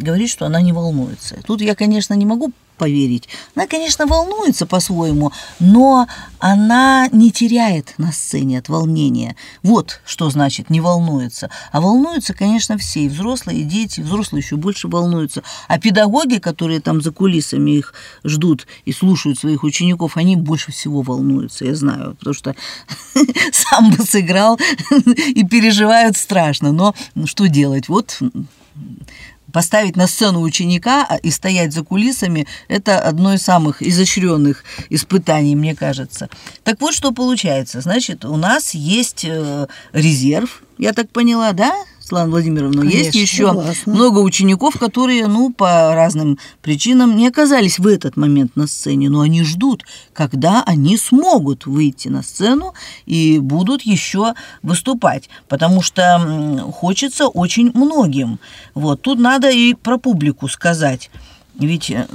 говорит, 0.00 0.30
что 0.30 0.46
она 0.46 0.62
не 0.62 0.72
волнуется. 0.72 1.36
Тут 1.46 1.60
я, 1.60 1.74
конечно, 1.74 2.14
не 2.14 2.24
могу 2.24 2.50
поверить. 2.78 3.28
Она, 3.54 3.66
конечно, 3.66 4.06
волнуется 4.06 4.66
по-своему, 4.66 5.32
но 5.60 6.06
она 6.38 7.08
не 7.12 7.30
теряет 7.30 7.94
на 7.98 8.12
сцене 8.12 8.58
от 8.58 8.68
волнения. 8.68 9.36
Вот 9.62 10.00
что 10.04 10.30
значит 10.30 10.70
не 10.70 10.80
волнуется. 10.80 11.50
А 11.70 11.80
волнуются, 11.80 12.34
конечно, 12.34 12.76
все, 12.78 13.04
и 13.04 13.08
взрослые, 13.08 13.60
и 13.60 13.64
дети, 13.64 14.00
взрослые 14.00 14.42
еще 14.42 14.56
больше 14.56 14.88
волнуются. 14.88 15.42
А 15.68 15.78
педагоги, 15.78 16.38
которые 16.38 16.80
там 16.80 17.00
за 17.00 17.12
кулисами 17.12 17.72
их 17.72 17.94
ждут 18.24 18.66
и 18.84 18.92
слушают 18.92 19.38
своих 19.38 19.62
учеников, 19.62 20.16
они 20.16 20.36
больше 20.36 20.72
всего 20.72 21.02
волнуются, 21.02 21.64
я 21.64 21.74
знаю, 21.74 22.16
потому 22.18 22.34
что 22.34 22.56
сам 23.52 23.90
бы 23.90 24.04
сыграл 24.04 24.58
и 25.16 25.44
переживают 25.44 26.16
страшно. 26.16 26.72
Но 26.72 26.94
что 27.26 27.46
делать? 27.46 27.88
Вот 27.88 28.18
поставить 29.52 29.96
на 29.96 30.06
сцену 30.06 30.40
ученика 30.40 31.06
а, 31.08 31.16
и 31.16 31.30
стоять 31.30 31.72
за 31.72 31.84
кулисами– 31.84 32.46
это 32.68 32.98
одно 32.98 33.34
из 33.34 33.42
самых 33.42 33.82
изощренных 33.82 34.64
испытаний, 34.90 35.54
мне 35.54 35.74
кажется. 35.74 36.28
Так 36.64 36.80
вот, 36.80 36.94
что 36.94 37.12
получается. 37.12 37.80
Значит, 37.80 38.24
у 38.24 38.36
нас 38.36 38.74
есть 38.74 39.24
э, 39.24 39.66
резерв, 39.92 40.62
я 40.78 40.92
так 40.92 41.10
поняла, 41.10 41.52
да? 41.52 41.72
Светлана 42.12 42.30
Владимировна, 42.30 42.82
Конечно, 42.82 42.98
есть 42.98 43.14
еще 43.14 43.46
согласна. 43.48 43.94
много 43.94 44.18
учеников, 44.18 44.78
которые, 44.78 45.26
ну, 45.28 45.50
по 45.50 45.94
разным 45.94 46.38
причинам 46.60 47.16
не 47.16 47.26
оказались 47.26 47.78
в 47.78 47.86
этот 47.86 48.18
момент 48.18 48.54
на 48.54 48.66
сцене, 48.66 49.08
но 49.08 49.22
они 49.22 49.42
ждут, 49.44 49.84
когда 50.12 50.62
они 50.66 50.98
смогут 50.98 51.64
выйти 51.64 52.08
на 52.08 52.22
сцену 52.22 52.74
и 53.06 53.38
будут 53.38 53.80
еще 53.82 54.34
выступать, 54.62 55.30
потому 55.48 55.80
что 55.80 56.70
хочется 56.74 57.28
очень 57.28 57.70
многим. 57.72 58.38
Вот 58.74 59.00
тут 59.00 59.18
надо 59.18 59.50
и 59.50 59.72
про 59.72 59.96
публику 59.96 60.48
сказать. 60.48 61.10
Ведь 61.58 61.90
э, 61.90 62.06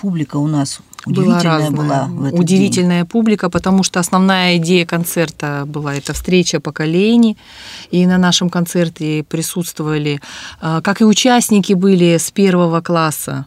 публика 0.00 0.38
у 0.38 0.48
нас 0.48 0.80
была, 1.06 1.70
была 1.70 2.06
в 2.08 2.24
этот 2.24 2.40
Удивительная 2.40 3.02
день. 3.02 3.06
публика, 3.06 3.48
потому 3.50 3.82
что 3.82 4.00
основная 4.00 4.56
идея 4.56 4.84
концерта 4.84 5.64
была 5.66 5.94
это 5.94 6.12
встреча 6.12 6.60
поколений. 6.60 7.36
И 7.90 8.06
на 8.06 8.18
нашем 8.18 8.50
концерте 8.50 9.24
присутствовали, 9.28 10.20
э, 10.60 10.80
как 10.82 11.00
и 11.00 11.04
участники 11.04 11.74
были 11.74 12.16
с 12.16 12.30
первого 12.30 12.80
класса 12.80 13.46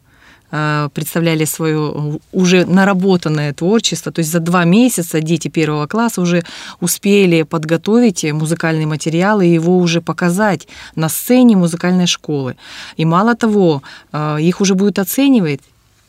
Э, 0.51 0.89
представляли 0.93 1.45
свое 1.45 2.19
уже 2.31 2.65
наработанное 2.65 3.53
творчество. 3.53 4.11
То 4.11 4.19
есть 4.19 4.31
за 4.31 4.39
два 4.39 4.65
месяца 4.65 5.21
дети 5.21 5.47
первого 5.47 5.85
класса 5.85 6.21
уже 6.21 6.43
успели 6.81 7.43
подготовить 7.43 8.23
музыкальный 8.33 8.85
материал 8.85 9.41
и 9.41 9.47
его 9.47 9.77
уже 9.77 10.01
показать 10.01 10.67
на 10.95 11.07
сцене 11.09 11.55
музыкальной 11.55 12.07
школы. 12.07 12.55
И 12.97 13.05
мало 13.05 13.35
того, 13.35 13.83
э, 14.11 14.37
их 14.41 14.61
уже 14.61 14.73
будет 14.73 14.97
оценивать 14.97 15.61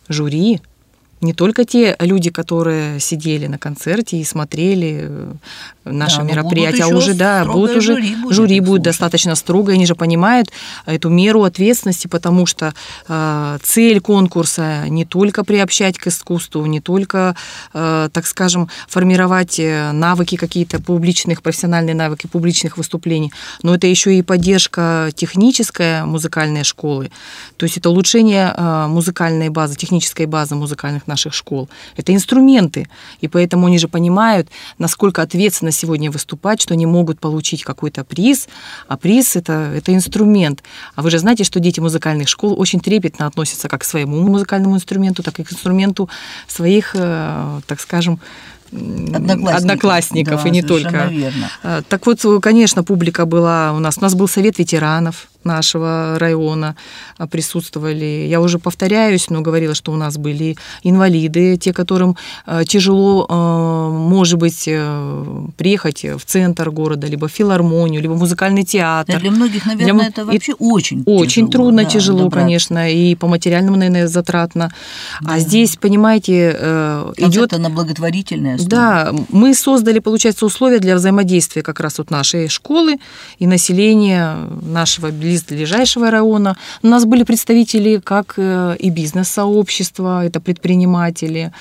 жюри, 0.08 0.60
не 1.20 1.34
только 1.34 1.64
те 1.64 1.96
люди, 2.00 2.30
которые 2.30 2.98
сидели 3.00 3.46
на 3.46 3.58
концерте 3.58 4.16
и 4.16 4.24
смотрели 4.24 5.06
э, 5.08 5.32
наши 5.84 6.18
да, 6.18 6.22
мероприятия, 6.22 6.84
а 6.84 6.88
уже 6.88 7.14
да, 7.14 7.44
будут 7.44 7.76
уже 7.76 7.94
жюри 7.94 8.14
будет, 8.16 8.34
жюри 8.34 8.60
будет 8.60 8.82
достаточно 8.82 9.34
строго, 9.34 9.72
они 9.72 9.86
же 9.86 9.94
понимают 9.94 10.48
эту 10.86 11.10
меру 11.10 11.42
ответственности, 11.42 12.06
потому 12.06 12.46
что 12.46 12.74
э, 13.08 13.58
цель 13.62 14.00
конкурса 14.00 14.88
не 14.88 15.04
только 15.04 15.44
приобщать 15.44 15.98
к 15.98 16.06
искусству, 16.06 16.64
не 16.66 16.80
только, 16.80 17.36
э, 17.74 18.08
так 18.12 18.26
скажем, 18.26 18.68
формировать 18.88 19.58
э, 19.58 19.92
навыки 19.92 20.36
какие-то 20.36 20.80
публичных, 20.80 21.42
профессиональные 21.42 21.94
навыки 21.94 22.26
публичных 22.26 22.78
выступлений, 22.78 23.32
но 23.62 23.74
это 23.74 23.86
еще 23.86 24.16
и 24.16 24.22
поддержка 24.22 25.10
техническая 25.14 26.04
музыкальной 26.04 26.64
школы, 26.64 27.10
то 27.58 27.64
есть 27.64 27.76
это 27.76 27.90
улучшение 27.90 28.54
э, 28.56 28.86
музыкальной 28.86 29.50
базы, 29.50 29.76
технической 29.76 30.26
базы 30.26 30.54
музыкальных 30.54 31.06
наших 31.10 31.34
школ. 31.34 31.68
Это 31.96 32.14
инструменты. 32.14 32.88
И 33.20 33.28
поэтому 33.28 33.66
они 33.66 33.78
же 33.78 33.88
понимают, 33.88 34.48
насколько 34.78 35.22
ответственно 35.22 35.72
сегодня 35.72 36.10
выступать, 36.10 36.62
что 36.62 36.74
они 36.74 36.86
могут 36.86 37.20
получить 37.20 37.64
какой-то 37.64 38.04
приз. 38.04 38.48
А 38.88 38.96
приз 38.96 39.36
это, 39.36 39.52
это 39.76 39.92
инструмент. 39.94 40.62
А 40.94 41.02
вы 41.02 41.10
же 41.10 41.18
знаете, 41.18 41.44
что 41.44 41.60
дети 41.60 41.80
музыкальных 41.80 42.28
школ 42.28 42.58
очень 42.58 42.80
трепетно 42.80 43.26
относятся 43.26 43.68
как 43.68 43.80
к 43.80 43.84
своему 43.84 44.20
музыкальному 44.20 44.76
инструменту, 44.76 45.22
так 45.22 45.38
и 45.38 45.44
к 45.44 45.52
инструменту 45.52 46.08
своих, 46.46 46.94
э, 46.94 47.60
так 47.66 47.80
скажем, 47.80 48.20
одноклассников, 48.72 49.56
одноклассников 49.56 50.42
да, 50.42 50.48
и 50.48 50.52
не 50.52 50.62
только. 50.62 51.06
Верно. 51.06 51.50
Э, 51.62 51.82
так 51.88 52.06
вот, 52.06 52.20
конечно, 52.42 52.84
публика 52.84 53.26
была 53.26 53.72
у 53.72 53.80
нас. 53.80 53.98
У 53.98 54.00
нас 54.02 54.14
был 54.14 54.28
совет 54.28 54.58
ветеранов 54.58 55.29
нашего 55.44 56.16
района 56.18 56.76
а, 57.18 57.26
присутствовали. 57.26 58.26
Я 58.28 58.40
уже 58.40 58.58
повторяюсь, 58.58 59.30
но 59.30 59.40
говорила, 59.40 59.74
что 59.74 59.92
у 59.92 59.96
нас 59.96 60.16
были 60.16 60.56
инвалиды, 60.82 61.56
те, 61.56 61.72
которым 61.72 62.16
а, 62.46 62.64
тяжело, 62.64 63.26
а, 63.28 63.90
может 63.90 64.38
быть, 64.38 64.64
э, 64.66 65.46
приехать 65.56 66.04
в 66.04 66.24
центр 66.24 66.70
города, 66.70 67.06
либо 67.06 67.28
в 67.28 67.32
филармонию, 67.32 68.02
либо 68.02 68.12
в 68.12 68.18
музыкальный 68.18 68.64
театр. 68.64 69.14
Да, 69.14 69.20
для 69.20 69.30
многих, 69.30 69.66
наверное, 69.66 69.94
для... 69.94 70.08
это 70.08 70.24
вообще 70.24 70.54
очень 70.58 71.02
Очень 71.06 71.48
тяжело, 71.48 71.64
трудно, 71.64 71.84
да, 71.84 71.88
тяжело, 71.90 72.18
добраться. 72.18 72.40
конечно, 72.40 72.92
и 72.92 73.14
по 73.14 73.26
материальному, 73.26 73.76
наверное, 73.76 74.08
затратно. 74.08 74.70
Да. 75.20 75.34
А 75.34 75.38
здесь, 75.38 75.76
понимаете, 75.76 76.56
э, 76.58 77.12
идет... 77.16 77.52
Это 77.52 77.58
на 77.58 77.70
благотворительное 77.70 78.54
основе. 78.56 78.70
Да, 78.70 79.12
мы 79.30 79.54
создали, 79.54 79.98
получается, 79.98 80.46
условия 80.46 80.78
для 80.78 80.94
взаимодействия 80.94 81.62
как 81.62 81.80
раз 81.80 81.98
вот 81.98 82.10
нашей 82.10 82.48
школы 82.48 82.98
и 83.38 83.46
населения 83.46 84.36
нашего 84.62 85.10
близлежащего 85.30 86.10
района. 86.10 86.56
У 86.82 86.88
нас 86.88 87.04
были 87.04 87.24
представители 87.24 88.00
как 88.02 88.34
э, 88.36 88.76
и 88.78 88.90
бизнес-сообщества, 88.90 90.24
это 90.24 90.40
предприниматели, 90.40 91.52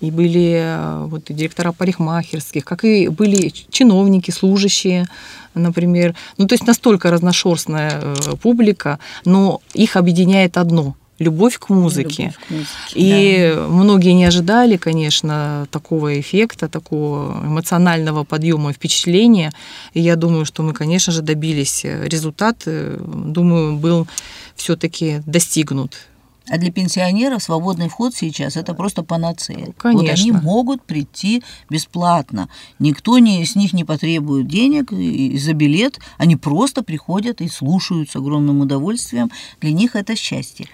и 0.00 0.10
были 0.10 0.60
э, 0.62 1.06
вот, 1.06 1.30
и 1.30 1.34
директора 1.34 1.72
парикмахерских, 1.72 2.64
как 2.64 2.84
и 2.84 3.08
были 3.08 3.52
чиновники, 3.70 4.30
служащие, 4.30 5.06
например. 5.54 6.14
Ну, 6.38 6.46
то 6.46 6.54
есть 6.54 6.66
настолько 6.66 7.10
разношерстная 7.10 8.00
э, 8.02 8.14
публика, 8.42 8.98
но 9.24 9.60
их 9.74 9.96
объединяет 9.96 10.56
одно– 10.56 10.96
любовь 11.18 11.58
к 11.58 11.68
музыке. 11.68 12.22
Любовь 12.22 12.36
к 12.36 12.50
музыке 12.50 12.68
и 12.94 13.52
да. 13.54 13.66
многие 13.68 14.12
не 14.12 14.24
ожидали, 14.24 14.76
конечно, 14.76 15.66
такого 15.70 16.20
эффекта, 16.20 16.68
такого 16.68 17.40
эмоционального 17.44 18.24
подъема 18.24 18.72
впечатления. 18.72 19.52
И 19.94 20.00
я 20.00 20.16
думаю, 20.16 20.44
что 20.44 20.62
мы, 20.62 20.72
конечно 20.72 21.12
же, 21.12 21.22
добились. 21.22 21.84
Результат, 21.84 22.62
э, 22.66 22.98
думаю, 22.98 23.76
был 23.76 24.06
все-таки 24.54 25.22
достигнут. 25.26 25.96
А 26.50 26.56
для 26.56 26.72
пенсионеров 26.72 27.42
свободный 27.42 27.88
вход 27.88 28.14
сейчас 28.14 28.56
это 28.56 28.74
просто 28.74 29.02
панацея. 29.02 29.72
Конечно. 29.76 30.02
Вот 30.02 30.18
они 30.18 30.32
могут 30.32 30.82
прийти 30.82 31.42
бесплатно. 31.68 32.48
Никто 32.78 33.18
не, 33.18 33.44
с 33.44 33.54
них 33.54 33.72
не 33.72 33.84
потребует 33.84 34.48
денег 34.48 34.90
за 34.90 35.52
билет. 35.52 35.98
Они 36.16 36.36
просто 36.36 36.82
приходят 36.82 37.40
и 37.40 37.48
слушают 37.48 38.10
с 38.10 38.16
огромным 38.16 38.60
удовольствием. 38.60 39.30
Для 39.60 39.72
них 39.72 39.94
это 39.94 40.16
счастье. 40.16 40.66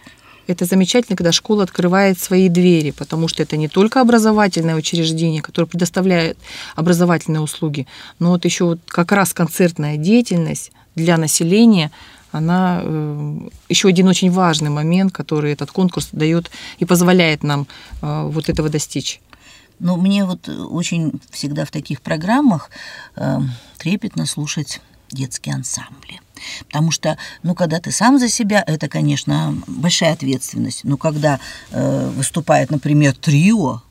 Это 0.47 0.67
замечательно, 0.67 1.17
когда 1.17 1.33
школа 1.33 1.63
открывает 1.63 2.19
свои 2.19 2.49
двери, 2.49 2.91
потому 2.91 3.29
что 3.29 3.43
это 3.43 3.57
не 3.57 3.69
только 3.69 4.01
образовательное 4.01 4.77
учреждение, 4.77 5.41
которое 5.41 5.67
предоставляет 5.67 6.37
образовательные 6.77 7.41
услуги, 7.41 7.87
но 8.19 8.31
вот 8.31 8.45
еще 8.45 8.65
вот 8.65 8.81
как 8.87 9.13
раз 9.13 9.33
концертная 9.33 9.97
деятельность 9.97 10.73
для 10.95 11.17
населения 11.17 11.91
она 12.31 12.81
э, 12.83 13.39
еще 13.69 13.89
один 13.89 14.09
очень 14.09 14.31
важный 14.31 14.71
момент, 14.71 15.13
который 15.13 15.53
этот 15.53 15.71
конкурс 15.71 16.09
дает 16.11 16.51
и 16.79 16.85
позволяет 16.85 17.45
нам 17.45 17.69
э, 18.03 18.29
вот 18.29 18.49
этого 18.49 18.69
достичь. 18.69 19.21
Ну, 19.79 19.97
мне 19.97 20.25
вот 20.25 20.49
очень 20.49 21.13
всегда 21.31 21.65
в 21.65 21.71
таких 21.71 22.01
программах 22.03 22.71
э, 23.17 23.39
трепетно 23.79 24.27
слушать 24.27 24.81
детские 25.11 25.55
ансамбли. 25.55 26.21
Потому 26.67 26.91
что, 26.91 27.17
ну, 27.43 27.55
когда 27.55 27.81
ты 27.81 27.91
сам 27.91 28.19
за 28.19 28.29
себя, 28.29 28.63
это, 28.67 28.89
конечно, 28.89 29.57
большая 29.67 30.13
ответственность. 30.13 30.85
Но 30.85 30.97
когда 30.97 31.41
э, 31.71 32.11
выступает, 32.17 32.71
например, 32.71 33.15
трио, 33.15 33.83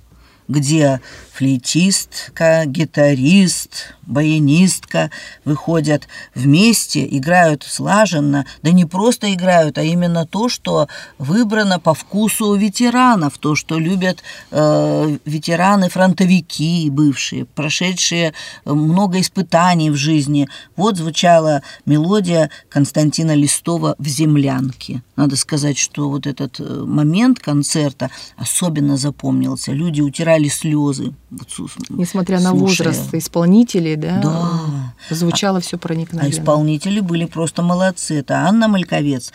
где 0.53 1.01
флейтистка, 1.33 2.63
гитарист, 2.65 3.95
баянистка 4.05 5.09
выходят 5.45 6.07
вместе, 6.35 7.07
играют 7.09 7.63
слаженно, 7.63 8.45
да 8.61 8.71
не 8.71 8.85
просто 8.85 9.33
играют, 9.33 9.77
а 9.77 9.83
именно 9.83 10.27
то, 10.27 10.49
что 10.49 10.87
выбрано 11.17 11.79
по 11.79 11.93
вкусу 11.93 12.53
ветеранов, 12.53 13.37
то, 13.39 13.55
что 13.55 13.79
любят 13.79 14.23
э, 14.51 15.17
ветераны-фронтовики 15.25 16.89
бывшие, 16.91 17.45
прошедшие 17.45 18.33
много 18.65 19.19
испытаний 19.19 19.89
в 19.89 19.95
жизни. 19.95 20.47
Вот 20.75 20.97
звучала 20.97 21.63
мелодия 21.85 22.49
Константина 22.69 23.33
Листова 23.33 23.95
«В 23.97 24.07
землянке». 24.07 25.01
Надо 25.15 25.35
сказать, 25.35 25.77
что 25.77 26.09
вот 26.09 26.27
этот 26.27 26.59
э, 26.59 26.63
момент 26.63 27.39
концерта 27.39 28.09
особенно 28.37 28.97
запомнился. 28.97 29.71
Люди 29.71 30.01
утирали 30.01 30.42
слезы. 30.49 31.13
Несмотря 31.89 32.39
на 32.39 32.53
возраст 32.53 33.13
исполнителей, 33.13 33.95
да, 33.95 34.21
да. 34.21 35.15
звучало 35.15 35.57
а, 35.57 35.61
все 35.61 35.77
проникновенно. 35.77 36.27
А 36.27 36.31
исполнители 36.31 36.99
были 36.99 37.25
просто 37.25 37.61
молодцы. 37.61 38.19
Это 38.19 38.39
Анна 38.47 38.67
Мальковец, 38.67 39.31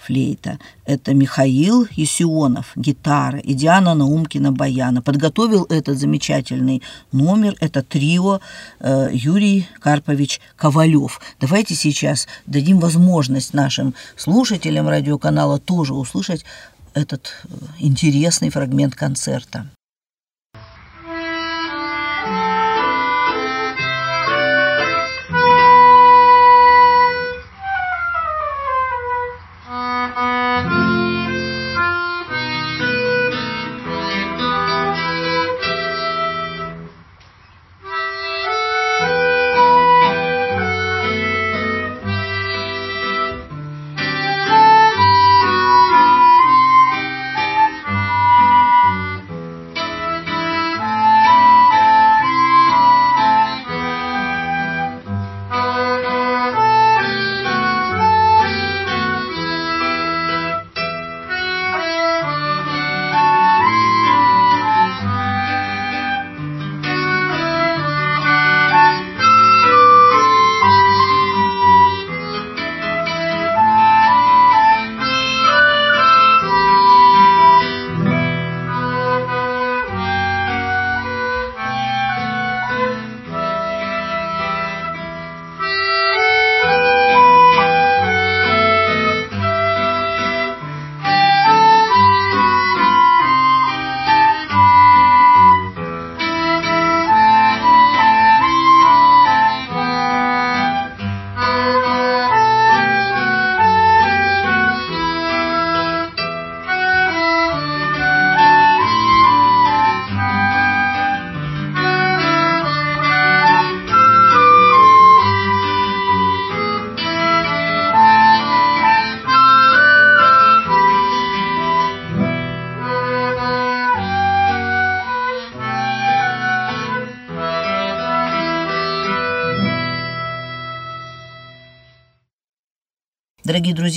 флейта. 0.00 0.58
Это 0.84 1.14
Михаил 1.14 1.86
Есионов, 1.92 2.72
гитара, 2.76 3.38
и 3.38 3.54
Диана 3.54 3.94
Наумкина, 3.94 4.52
баяна. 4.52 5.02
Подготовил 5.02 5.66
этот 5.68 5.98
замечательный 5.98 6.82
номер, 7.12 7.54
это 7.60 7.82
трио 7.82 8.40
э, 8.80 9.10
Юрий 9.12 9.68
Карпович 9.80 10.40
Ковалев. 10.56 11.20
Давайте 11.40 11.74
сейчас 11.74 12.26
дадим 12.46 12.80
возможность 12.80 13.54
нашим 13.54 13.94
слушателям 14.16 14.88
радиоканала 14.88 15.58
тоже 15.58 15.94
услышать 15.94 16.44
этот 16.94 17.32
э, 17.44 17.48
интересный 17.78 18.50
фрагмент 18.50 18.94
концерта. 18.94 19.66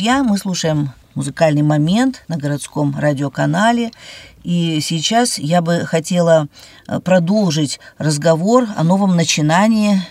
Друзья, 0.04 0.22
мы 0.22 0.38
слушаем 0.38 0.92
музыкальный 1.16 1.62
момент 1.62 2.26
на 2.28 2.36
городском 2.36 2.94
радиоканале. 3.00 3.92
И 4.44 4.82
сейчас 4.82 5.40
я 5.40 5.62
бы 5.62 5.86
хотела 5.86 6.50
э, 6.90 7.00
продолжить 7.00 7.80
разговор 7.98 8.68
о 8.76 8.84
новом 8.84 9.16
начинании 9.16 10.02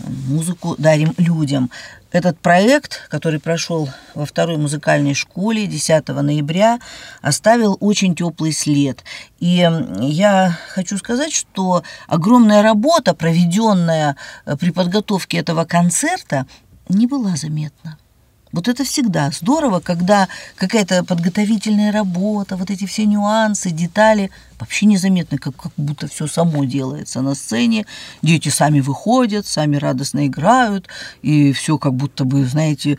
«Музыку 0.00 0.74
дарим 0.76 1.14
людям». 1.16 1.70
Этот 2.12 2.38
проект, 2.38 3.08
который 3.08 3.40
прошел 3.40 3.88
во 4.14 4.26
второй 4.26 4.58
музыкальной 4.58 5.14
школе 5.14 5.66
10 5.66 6.08
ноября, 6.08 6.78
оставил 7.22 7.78
очень 7.80 8.14
теплый 8.14 8.52
след. 8.52 9.02
И 9.40 9.66
я 9.98 10.58
хочу 10.68 10.98
сказать, 10.98 11.32
что 11.32 11.82
огромная 12.06 12.62
работа, 12.62 13.14
проведенная 13.14 14.16
э, 14.44 14.58
при 14.58 14.72
подготовке 14.72 15.38
этого 15.38 15.64
концерта, 15.64 16.46
не 16.90 17.06
была 17.06 17.34
заметна. 17.36 17.96
Вот 18.52 18.68
это 18.68 18.84
всегда 18.84 19.30
здорово, 19.32 19.80
когда 19.80 20.28
какая-то 20.56 21.04
подготовительная 21.04 21.92
работа, 21.92 22.56
вот 22.56 22.70
эти 22.70 22.86
все 22.86 23.04
нюансы, 23.04 23.70
детали 23.70 24.30
вообще 24.58 24.86
незаметно, 24.86 25.38
как, 25.38 25.56
как 25.56 25.72
будто 25.76 26.06
все 26.08 26.26
само 26.26 26.64
делается 26.64 27.20
на 27.22 27.34
сцене. 27.34 27.86
Дети 28.22 28.48
сами 28.48 28.80
выходят, 28.80 29.46
сами 29.46 29.76
радостно 29.76 30.26
играют, 30.26 30.88
и 31.22 31.52
все 31.52 31.78
как 31.78 31.94
будто 31.94 32.24
бы, 32.24 32.44
знаете, 32.44 32.98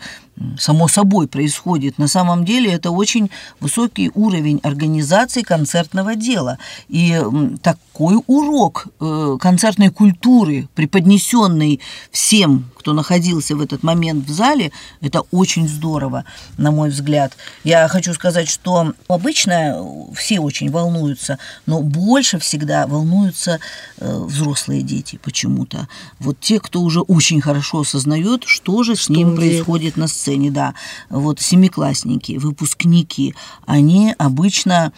само 0.58 0.88
собой 0.88 1.28
происходит. 1.28 1.98
На 1.98 2.08
самом 2.08 2.46
деле 2.46 2.72
это 2.72 2.92
очень 2.92 3.30
высокий 3.60 4.12
уровень 4.14 4.60
организации 4.64 5.42
концертного 5.42 6.16
дела. 6.16 6.58
И 6.90 7.20
такой 7.62 8.22
урок 8.28 8.88
э, 9.00 9.38
концертной 9.40 9.90
культуры, 9.90 10.68
преподнесенный 10.76 11.80
всем, 12.12 12.70
кто 12.78 12.94
находился 12.94 13.56
в 13.56 13.62
этот 13.62 13.84
момент 13.84 14.28
в 14.28 14.32
зале, 14.32 14.72
это 15.02 15.22
очень 15.32 15.68
здорово, 15.68 16.24
на 16.58 16.72
мой 16.72 16.90
взгляд. 16.90 17.36
Я 17.64 17.88
хочу 17.88 18.14
сказать, 18.14 18.48
что 18.48 18.94
обычно 19.08 19.84
все 20.16 20.40
очень 20.40 20.70
волнуются, 20.70 21.40
но 21.66 21.82
больше 21.82 22.40
всегда 22.40 22.88
волнуются 22.88 23.60
э, 23.98 24.20
взрослые 24.20 24.82
дети 24.82 25.20
почему-то. 25.22 25.88
Вот 26.20 26.40
те, 26.40 26.60
кто 26.60 26.82
уже 26.82 27.02
очень 27.02 27.42
хорошо 27.42 27.82
осознает, 27.82 28.44
что 28.46 28.84
же 28.84 28.96
с 28.96 29.10
ним 29.10 29.36
происходит 29.36 29.98
на 29.98 30.08
сцене, 30.08 30.52
да. 30.52 30.74
Вот 31.10 31.40
семиклассники, 31.40 32.38
выпускники, 32.38 33.36
они 33.66 34.14
обычно 34.18 34.94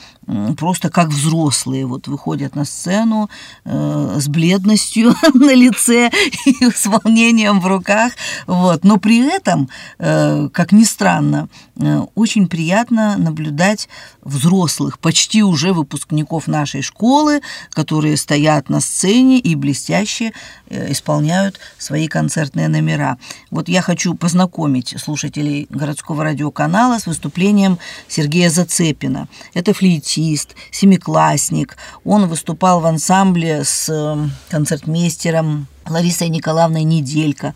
просто 0.58 0.90
как 0.90 1.10
взрослые 1.10 1.86
вот 1.86 2.08
выходят 2.08 2.56
на 2.56 2.66
сцену 2.66 3.30
э, 3.66 4.18
с 4.20 4.28
бледностью 4.28 5.16
на 5.34 5.54
лице 5.54 6.12
и 6.46 6.70
с 6.70 6.86
волнением 6.86 7.60
в 7.60 7.68
руках, 7.68 8.14
вот. 8.48 8.84
Но 8.84 8.98
при 8.98 9.28
этом, 9.28 9.70
э, 9.98 10.50
как 10.54 10.72
ни 10.72 10.84
странно, 10.84 11.50
э, 11.78 12.02
очень 12.16 12.48
приятно 12.48 13.18
наблюдать 13.18 13.90
взрослых, 14.22 15.00
почти 15.00 15.44
уже 15.44 15.74
выпускников 15.74 16.48
нашей 16.48 16.82
школы, 16.82 17.42
которые 17.72 18.18
стоят 18.18 18.70
на 18.70 18.82
сцене 18.82 19.40
и 19.40 19.56
блестяще 19.56 20.32
э, 20.70 20.92
исполняют 20.92 21.60
свои 21.78 22.08
концертные 22.08 22.68
номера. 22.68 23.18
Вот 23.50 23.70
я 23.70 23.82
хочу 23.82 24.14
познакомить 24.14 24.96
слушателей 25.00 25.68
городского 25.70 26.24
радиоканала 26.24 27.00
с 27.00 27.08
выступлением 27.08 27.80
Сергея 28.08 28.50
Зацепина. 28.50 29.28
Это 29.54 29.74
флейтист, 29.74 30.19
семиклассник. 30.72 31.78
Он 32.04 32.28
выступал 32.28 32.82
в 32.82 32.86
ансамбле 32.86 33.64
с 33.64 33.90
э, 33.90 34.30
концертмейстером 34.50 35.68
Ларисой 35.88 36.30
Николаевной 36.30 36.84
Неделька. 36.84 37.54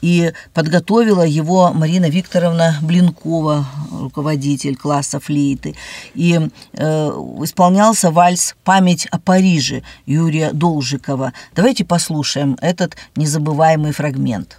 И 0.00 0.32
подготовила 0.54 1.22
его 1.22 1.72
Марина 1.72 2.08
Викторовна 2.08 2.78
Блинкова, 2.82 3.66
руководитель 3.90 4.76
класса 4.76 5.20
флейты. 5.20 5.74
И 6.14 6.38
э, 6.72 7.08
исполнялся 7.42 8.10
вальс 8.10 8.54
«Память 8.64 9.06
о 9.06 9.18
Париже» 9.18 9.82
Юрия 10.06 10.52
Должикова. 10.52 11.32
Давайте 11.54 11.84
послушаем 11.84 12.56
этот 12.60 12.96
незабываемый 13.16 13.92
фрагмент. 13.92 14.58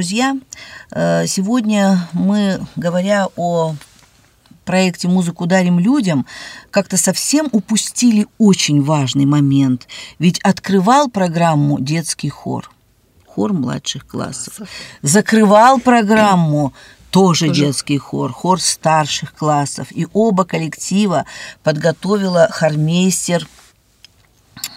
Друзья, 0.00 0.34
э, 0.92 1.26
сегодня 1.26 2.08
мы, 2.14 2.58
говоря 2.74 3.28
о 3.36 3.74
проекте 4.64 5.08
«Музыку 5.08 5.44
дарим 5.44 5.78
людям», 5.78 6.24
как-то 6.70 6.96
совсем 6.96 7.50
упустили 7.52 8.26
очень 8.38 8.82
важный 8.82 9.26
момент. 9.26 9.86
Ведь 10.18 10.40
открывал 10.40 11.10
программу 11.10 11.78
детский 11.78 12.30
хор, 12.30 12.70
хор 13.26 13.52
младших 13.52 14.06
классов. 14.06 14.66
Закрывал 15.02 15.78
программу 15.78 16.72
тоже, 17.10 17.48
тоже 17.48 17.60
детский 17.60 17.98
хор, 17.98 18.32
хор 18.32 18.58
старших 18.58 19.34
классов. 19.34 19.88
И 19.90 20.06
оба 20.14 20.46
коллектива 20.46 21.26
подготовила 21.62 22.48
хормейстер 22.50 23.46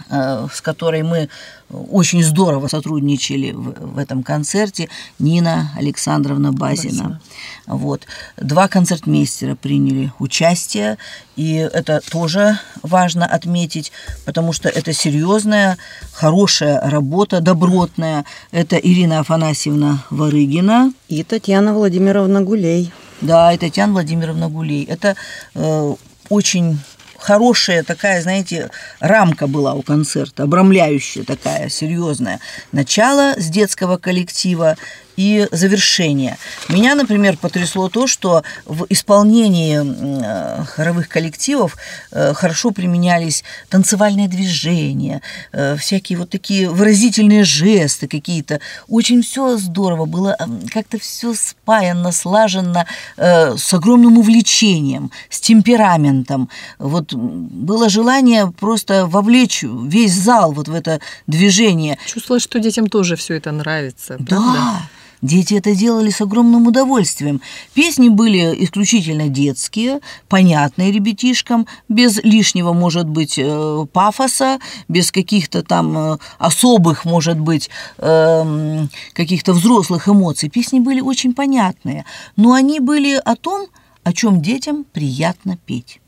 Э, 0.10 0.48
с 0.52 0.62
которой 0.62 1.02
мы 1.02 1.30
очень 1.74 2.24
здорово 2.24 2.68
сотрудничали 2.68 3.52
в, 3.52 3.96
в 3.96 3.98
этом 3.98 4.24
концерте, 4.24 4.90
Нина 5.20 5.72
Александровна 5.76 6.52
Базина. 6.52 7.20
Вот. 7.66 8.06
Два 8.38 8.68
концертмейстера 8.68 9.56
приняли 9.56 10.12
участие, 10.20 10.98
и 11.36 11.56
это 11.56 12.02
тоже 12.10 12.60
важно 12.82 13.26
отметить, 13.26 13.92
потому 14.26 14.54
что 14.54 14.70
это 14.70 14.94
серьезная, 14.94 15.78
хорошая 16.14 16.80
работа, 16.90 17.42
добротная. 17.42 18.26
Это 18.52 18.76
Ирина 18.78 19.20
Афанасьевна 19.20 20.04
Варыгина. 20.10 20.94
И 21.08 21.24
Татьяна 21.24 21.74
Владимировна 21.74 22.42
Гулей. 22.42 22.92
Да, 23.22 23.54
и 23.54 23.58
Татьяна 23.58 23.94
Владимировна 23.94 24.50
Гулей. 24.50 24.84
Это 24.84 25.16
э, 25.56 25.96
очень 26.30 26.80
хорошая 27.24 27.84
такая, 27.84 28.22
знаете, 28.22 28.70
рамка 29.00 29.48
была 29.48 29.74
у 29.74 29.82
концерта, 29.82 30.44
обрамляющая 30.44 31.24
такая, 31.24 31.70
серьезная. 31.70 32.40
Начало 32.74 33.36
с 33.38 33.50
детского 33.50 33.98
коллектива 33.98 34.76
и 35.18 35.48
завершение. 35.52 36.38
Меня, 36.70 36.96
например, 36.96 37.38
потрясло 37.38 37.90
то, 37.90 38.08
что 38.08 38.44
в 38.66 38.86
исполнении 38.90 39.80
э, 39.84 40.64
хоровых 40.66 41.10
коллективов 41.10 41.78
э, 42.12 42.34
хорошо 42.34 42.72
применялись 42.72 43.44
танцевальные 43.70 44.28
движения, 44.28 45.22
э, 45.52 45.76
всякие 45.78 46.18
вот 46.18 46.30
такие 46.30 46.70
выразительные 46.70 47.44
жесты 47.44 48.08
какие-то. 48.08 48.60
Очень 48.88 49.22
все 49.22 49.58
здорово 49.58 50.06
было, 50.06 50.38
как-то 50.72 51.00
все 51.00 51.34
спаяно, 51.34 52.12
слаженно, 52.12 52.86
с 53.18 53.74
огромным 53.74 54.18
увлечением, 54.18 55.12
с 55.30 55.40
темпераментом. 55.40 56.50
Вот 56.80 57.14
было 57.14 57.90
желание 57.90 58.52
просто 58.52 59.06
вовлечь 59.06 59.64
весь 59.64 60.14
зал 60.14 60.52
вот 60.52 60.68
в 60.68 60.74
это 60.74 61.00
движение. 61.28 61.98
Чувствовалось, 62.06 62.44
что 62.44 62.60
детям 62.60 62.88
тоже 62.88 63.16
все 63.16 63.36
это 63.36 63.52
нравится. 63.52 64.18
Правда? 64.18 64.90
Дети 65.24 65.54
это 65.54 65.74
делали 65.74 66.10
с 66.10 66.20
огромным 66.20 66.68
удовольствием. 66.68 67.42
Песни 67.74 68.10
были 68.10 68.62
исключительно 68.66 69.30
детские, 69.30 70.02
понятные 70.28 70.92
ребятишкам, 70.92 71.66
без 71.88 72.22
лишнего, 72.24 72.74
может 72.74 73.08
быть, 73.08 73.40
э, 73.40 73.86
пафоса, 73.94 74.60
без 74.90 75.14
каких-то 75.14 75.64
там 75.64 75.98
э, 75.98 76.18
особых, 76.40 77.06
может 77.06 77.40
быть, 77.40 77.70
эм, 78.00 78.90
каких-то 79.14 79.54
взрослых 79.54 80.10
эмоций. 80.10 80.50
Песни 80.50 80.82
были 80.82 81.00
очень 81.00 81.34
понятные, 81.34 82.04
но 82.36 82.52
они 82.52 82.82
были 82.82 83.16
о 83.16 83.38
том, 83.38 83.68
о 84.04 84.12
чем 84.12 84.42
детям 84.42 84.86
приятно 84.92 85.58
петь. 85.66 86.02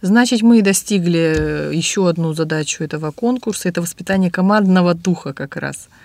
Значит, 0.00 0.40
мы 0.40 0.62
достигли 0.62 1.70
еще 1.74 2.08
одну 2.08 2.32
задачу 2.32 2.82
этого 2.82 3.10
конкурса. 3.10 3.68
Это 3.68 3.82
воспитание 3.82 4.30
командного 4.30 4.94
духа 4.94 5.34
как 5.34 5.56
раз– 5.56 5.88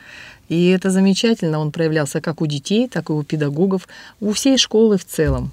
И 0.50 0.68
это 0.68 0.90
замечательно, 0.92 1.60
он 1.60 1.72
проявлялся 1.72 2.22
как 2.22 2.42
у 2.42 2.46
детей, 2.46 2.88
так 2.88 3.10
и 3.10 3.14
у 3.14 3.24
педагогов, 3.24 3.88
у 4.22 4.32
всей 4.32 4.58
школы 4.58 4.98
в 4.98 5.06
целом. 5.06 5.52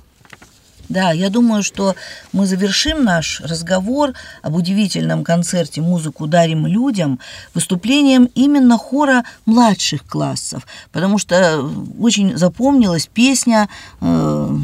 Да, 0.89 1.13
я 1.13 1.31
думаю, 1.31 1.63
что 1.63 1.95
мы 2.33 2.47
завершим 2.47 3.05
наш 3.05 3.41
разговор 3.41 4.13
об 4.43 4.55
удивительном 4.55 5.25
концерте 5.25 5.81
«Музыку 5.81 6.27
дарим 6.27 6.67
людям» 6.67 7.21
выступлением 7.55 8.29
именно 8.35 8.77
хора 8.77 9.25
младших 9.47 10.05
классов, 10.05 10.67
потому 10.93 11.17
что 11.19 11.71
очень 11.99 12.37
запомнилась 12.37 13.07
песня 13.07 13.69
э, 14.03 14.57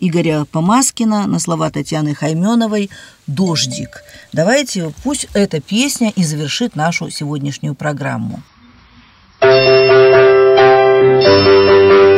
Игоря 0.00 0.44
Помаскина 0.44 1.26
на 1.26 1.38
слова 1.38 1.70
Татьяны 1.70 2.14
Хайменовой 2.14 2.90
«Дождик». 3.26 4.02
Давайте, 4.32 4.92
пусть 5.02 5.28
эта 5.32 5.60
песня 5.60 6.12
и 6.14 6.24
завершит 6.24 6.76
нашу 6.76 7.08
сегодняшнюю 7.08 7.74
программу. 7.74 8.42
Thank 9.42 9.56
you. 12.06 12.11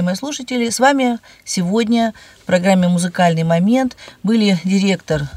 Уважаемые 0.00 0.16
слушатели, 0.16 0.70
с 0.70 0.80
вами 0.80 1.18
сегодня 1.44 2.14
в 2.42 2.46
программе 2.46 2.88
«Музыкальный 2.88 3.42
момент» 3.42 3.98
были 4.22 4.58
директор 4.64 5.28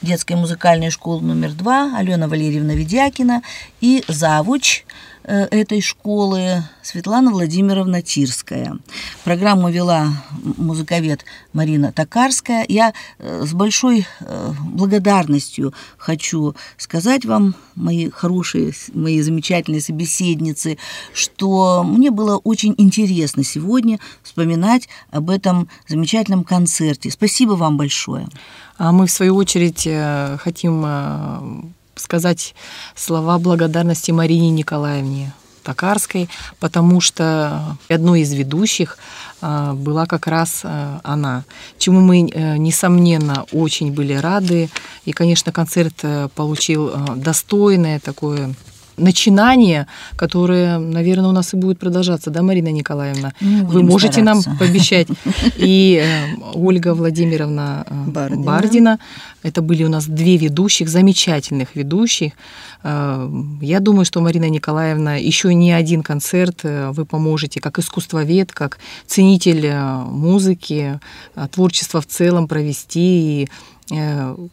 детской 0.00 0.34
музыкальной 0.34 0.90
школы 0.90 1.22
номер 1.22 1.50
два 1.54 1.98
Алена 1.98 2.28
Валерьевна 2.28 2.74
Ведякина 2.74 3.42
и 3.80 4.04
завуч 4.06 4.84
этой 5.24 5.80
школы 5.80 6.62
Светлана 6.82 7.30
Владимировна 7.30 8.02
Тирская. 8.02 8.78
Программу 9.24 9.70
вела 9.70 10.08
музыковед 10.56 11.24
Марина 11.52 11.92
Токарская. 11.92 12.64
Я 12.68 12.92
э, 13.18 13.44
с 13.46 13.52
большой 13.52 14.06
э, 14.20 14.52
благодарностью 14.64 15.72
хочу 15.96 16.54
сказать 16.76 17.24
вам, 17.24 17.54
мои 17.74 18.10
хорошие, 18.10 18.72
мои 18.94 19.20
замечательные 19.20 19.80
собеседницы, 19.80 20.78
что 21.14 21.84
мне 21.84 22.10
было 22.10 22.36
очень 22.38 22.74
интересно 22.78 23.44
сегодня 23.44 23.98
вспоминать 24.22 24.88
об 25.10 25.30
этом 25.30 25.68
замечательном 25.88 26.44
концерте. 26.44 27.10
Спасибо 27.10 27.52
вам 27.52 27.76
большое. 27.76 28.28
А 28.78 28.92
мы, 28.92 29.06
в 29.06 29.10
свою 29.10 29.36
очередь, 29.36 29.88
хотим 30.40 31.74
сказать 32.02 32.54
слова 32.94 33.38
благодарности 33.38 34.10
Марине 34.10 34.50
Николаевне 34.50 35.32
Токарской, 35.62 36.28
потому 36.60 37.00
что 37.00 37.76
одной 37.88 38.20
из 38.20 38.32
ведущих 38.32 38.98
а, 39.40 39.74
была 39.74 40.06
как 40.06 40.26
раз 40.26 40.62
а, 40.64 41.00
она, 41.04 41.44
чему 41.78 42.00
мы, 42.00 42.28
э, 42.28 42.56
несомненно, 42.56 43.46
очень 43.52 43.92
были 43.92 44.14
рады. 44.14 44.68
И, 45.04 45.12
конечно, 45.12 45.52
концерт 45.52 45.94
э, 46.02 46.28
получил 46.34 46.88
э, 46.88 46.92
достойное 47.16 48.00
такое 48.00 48.54
начинание, 48.96 49.86
которое, 50.16 50.78
наверное, 50.78 51.28
у 51.28 51.32
нас 51.32 51.54
и 51.54 51.56
будет 51.56 51.78
продолжаться, 51.78 52.30
да, 52.30 52.42
Марина 52.42 52.68
Николаевна? 52.68 53.32
Ну, 53.40 53.66
Вы 53.66 53.82
можете 53.82 54.20
стараться. 54.20 54.50
нам 54.50 54.58
пообещать. 54.58 55.08
И 55.56 56.02
э, 56.02 56.36
Ольга 56.54 56.94
Владимировна 56.94 57.84
э, 57.88 58.10
Бардина. 58.10 58.42
Бардина. 58.42 58.98
Это 59.42 59.60
были 59.60 59.84
у 59.84 59.88
нас 59.88 60.06
две 60.06 60.36
ведущих, 60.36 60.88
замечательных 60.88 61.74
ведущих. 61.74 62.32
Э, 62.82 63.28
я 63.60 63.80
думаю, 63.80 64.04
что 64.04 64.20
Марина 64.20 64.48
Николаевна 64.48 65.16
еще 65.16 65.54
не 65.54 65.72
один 65.72 66.02
концерт 66.02 66.60
вы 66.62 67.04
поможете, 67.04 67.60
как 67.60 67.78
искусствовед, 67.78 68.52
как 68.52 68.78
ценитель 69.06 69.72
музыки, 70.06 71.00
творчества 71.50 72.00
в 72.00 72.06
целом 72.06 72.48
провести 72.48 73.42
и 73.42 73.48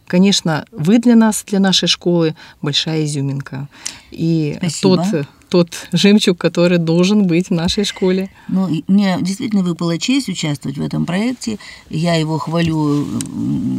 конечно, 0.08 0.66
вы 0.72 1.00
для 1.00 1.16
нас, 1.16 1.44
для 1.46 1.60
нашей 1.60 1.88
школы 1.88 2.36
большая 2.62 3.06
изюминка. 3.06 3.68
И 4.12 4.56
Спасибо. 4.58 4.98
тот 4.98 5.26
тот 5.50 5.88
жемчуг, 5.92 6.38
который 6.38 6.78
должен 6.78 7.28
быть 7.28 7.50
в 7.50 7.54
нашей 7.54 7.84
школе. 7.84 8.30
Ну, 8.48 8.70
мне 8.88 9.18
действительно 9.22 9.64
выпала 9.64 9.98
честь 9.98 10.30
участвовать 10.30 10.78
в 10.78 10.82
этом 10.82 11.06
проекте. 11.06 11.58
Я 11.90 12.16
его 12.16 12.38
хвалю 12.38 13.06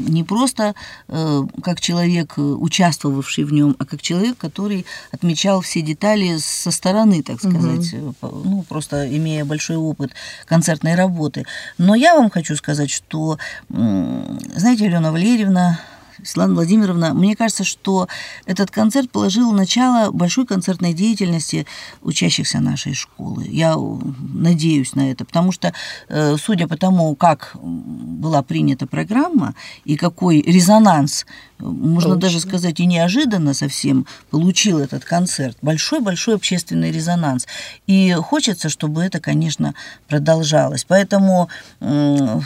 не 0.09 0.25
просто 0.25 0.75
э, 1.09 1.43
как 1.63 1.81
человек, 1.81 2.35
участвовавший 2.37 3.45
в 3.45 3.53
нем, 3.53 3.77
а 3.79 3.85
как 3.85 4.03
человек, 4.03 4.37
который 4.37 4.85
отмечал 5.13 5.61
все 5.61 5.81
детали 5.81 6.39
со 6.39 6.71
стороны, 6.71 7.23
так 7.23 7.39
сказать, 7.39 7.95
угу. 7.95 8.43
ну, 8.45 8.65
просто 8.69 9.09
имея 9.17 9.45
большой 9.45 9.77
опыт 9.77 10.13
концертной 10.47 10.95
работы. 10.95 11.45
Но 11.79 11.95
я 11.95 12.15
вам 12.15 12.31
хочу 12.31 12.57
сказать, 12.57 12.91
что, 12.91 13.39
знаете, 13.69 14.87
Алена 14.87 15.13
Валерьевна, 15.13 15.81
Светлана 16.25 16.55
Владимировна, 16.55 17.15
мне 17.15 17.37
кажется, 17.37 17.65
что 17.65 18.09
этот 18.47 18.71
концерт 18.71 19.11
положил 19.11 19.53
начало 19.53 20.11
большой 20.11 20.47
концертной 20.47 20.93
деятельности 20.93 21.67
учащихся 22.03 22.61
нашей 22.61 22.95
школы. 22.95 23.45
Я 23.49 23.77
надеюсь 23.77 24.95
на 24.95 25.11
это, 25.11 25.25
потому 25.25 25.53
что, 25.53 25.73
э, 26.09 26.37
судя 26.37 26.67
по 26.69 26.77
тому, 26.77 27.15
как 27.15 27.57
была 27.61 28.43
принята 28.43 28.87
программа 28.87 29.55
и 29.85 29.97
какой 29.97 30.41
резонанс, 30.41 31.27
можно 31.59 32.11
Получили. 32.11 32.21
даже 32.21 32.41
сказать, 32.41 32.81
и 32.81 32.87
неожиданно 32.87 33.53
совсем 33.53 34.07
получил 34.31 34.79
этот 34.79 35.05
концерт, 35.05 35.59
большой-большой 35.61 36.37
общественный 36.37 36.91
резонанс. 36.91 37.47
И 37.87 38.13
хочется, 38.13 38.69
чтобы 38.71 39.03
это, 39.03 39.21
конечно, 39.21 39.75
продолжалось. 40.09 40.85
Поэтому 40.89 41.51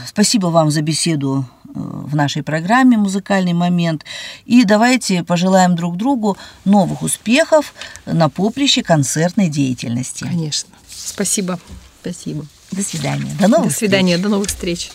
спасибо 0.06 0.48
вам 0.48 0.70
за 0.70 0.82
беседу 0.82 1.46
в 1.74 2.14
нашей 2.14 2.42
программе 2.42 2.96
«Музыкальный 2.96 3.52
момент. 3.64 4.04
И 4.44 4.64
давайте 4.64 5.24
пожелаем 5.24 5.74
друг 5.74 5.96
другу 5.96 6.36
новых 6.64 7.02
успехов 7.02 7.74
на 8.06 8.28
поприще 8.28 8.82
концертной 8.82 9.48
деятельности. 9.48 10.24
Конечно. 10.24 10.70
Спасибо. 10.88 11.58
Спасибо. 12.00 12.46
До 12.70 12.82
свидания. 12.82 13.34
До 13.40 13.48
новых 13.48 13.68
До 13.68 13.74
свидания. 13.74 14.16
Встреч. 14.16 14.22
До 14.22 14.28
новых 14.28 14.48
встреч. 14.48 14.90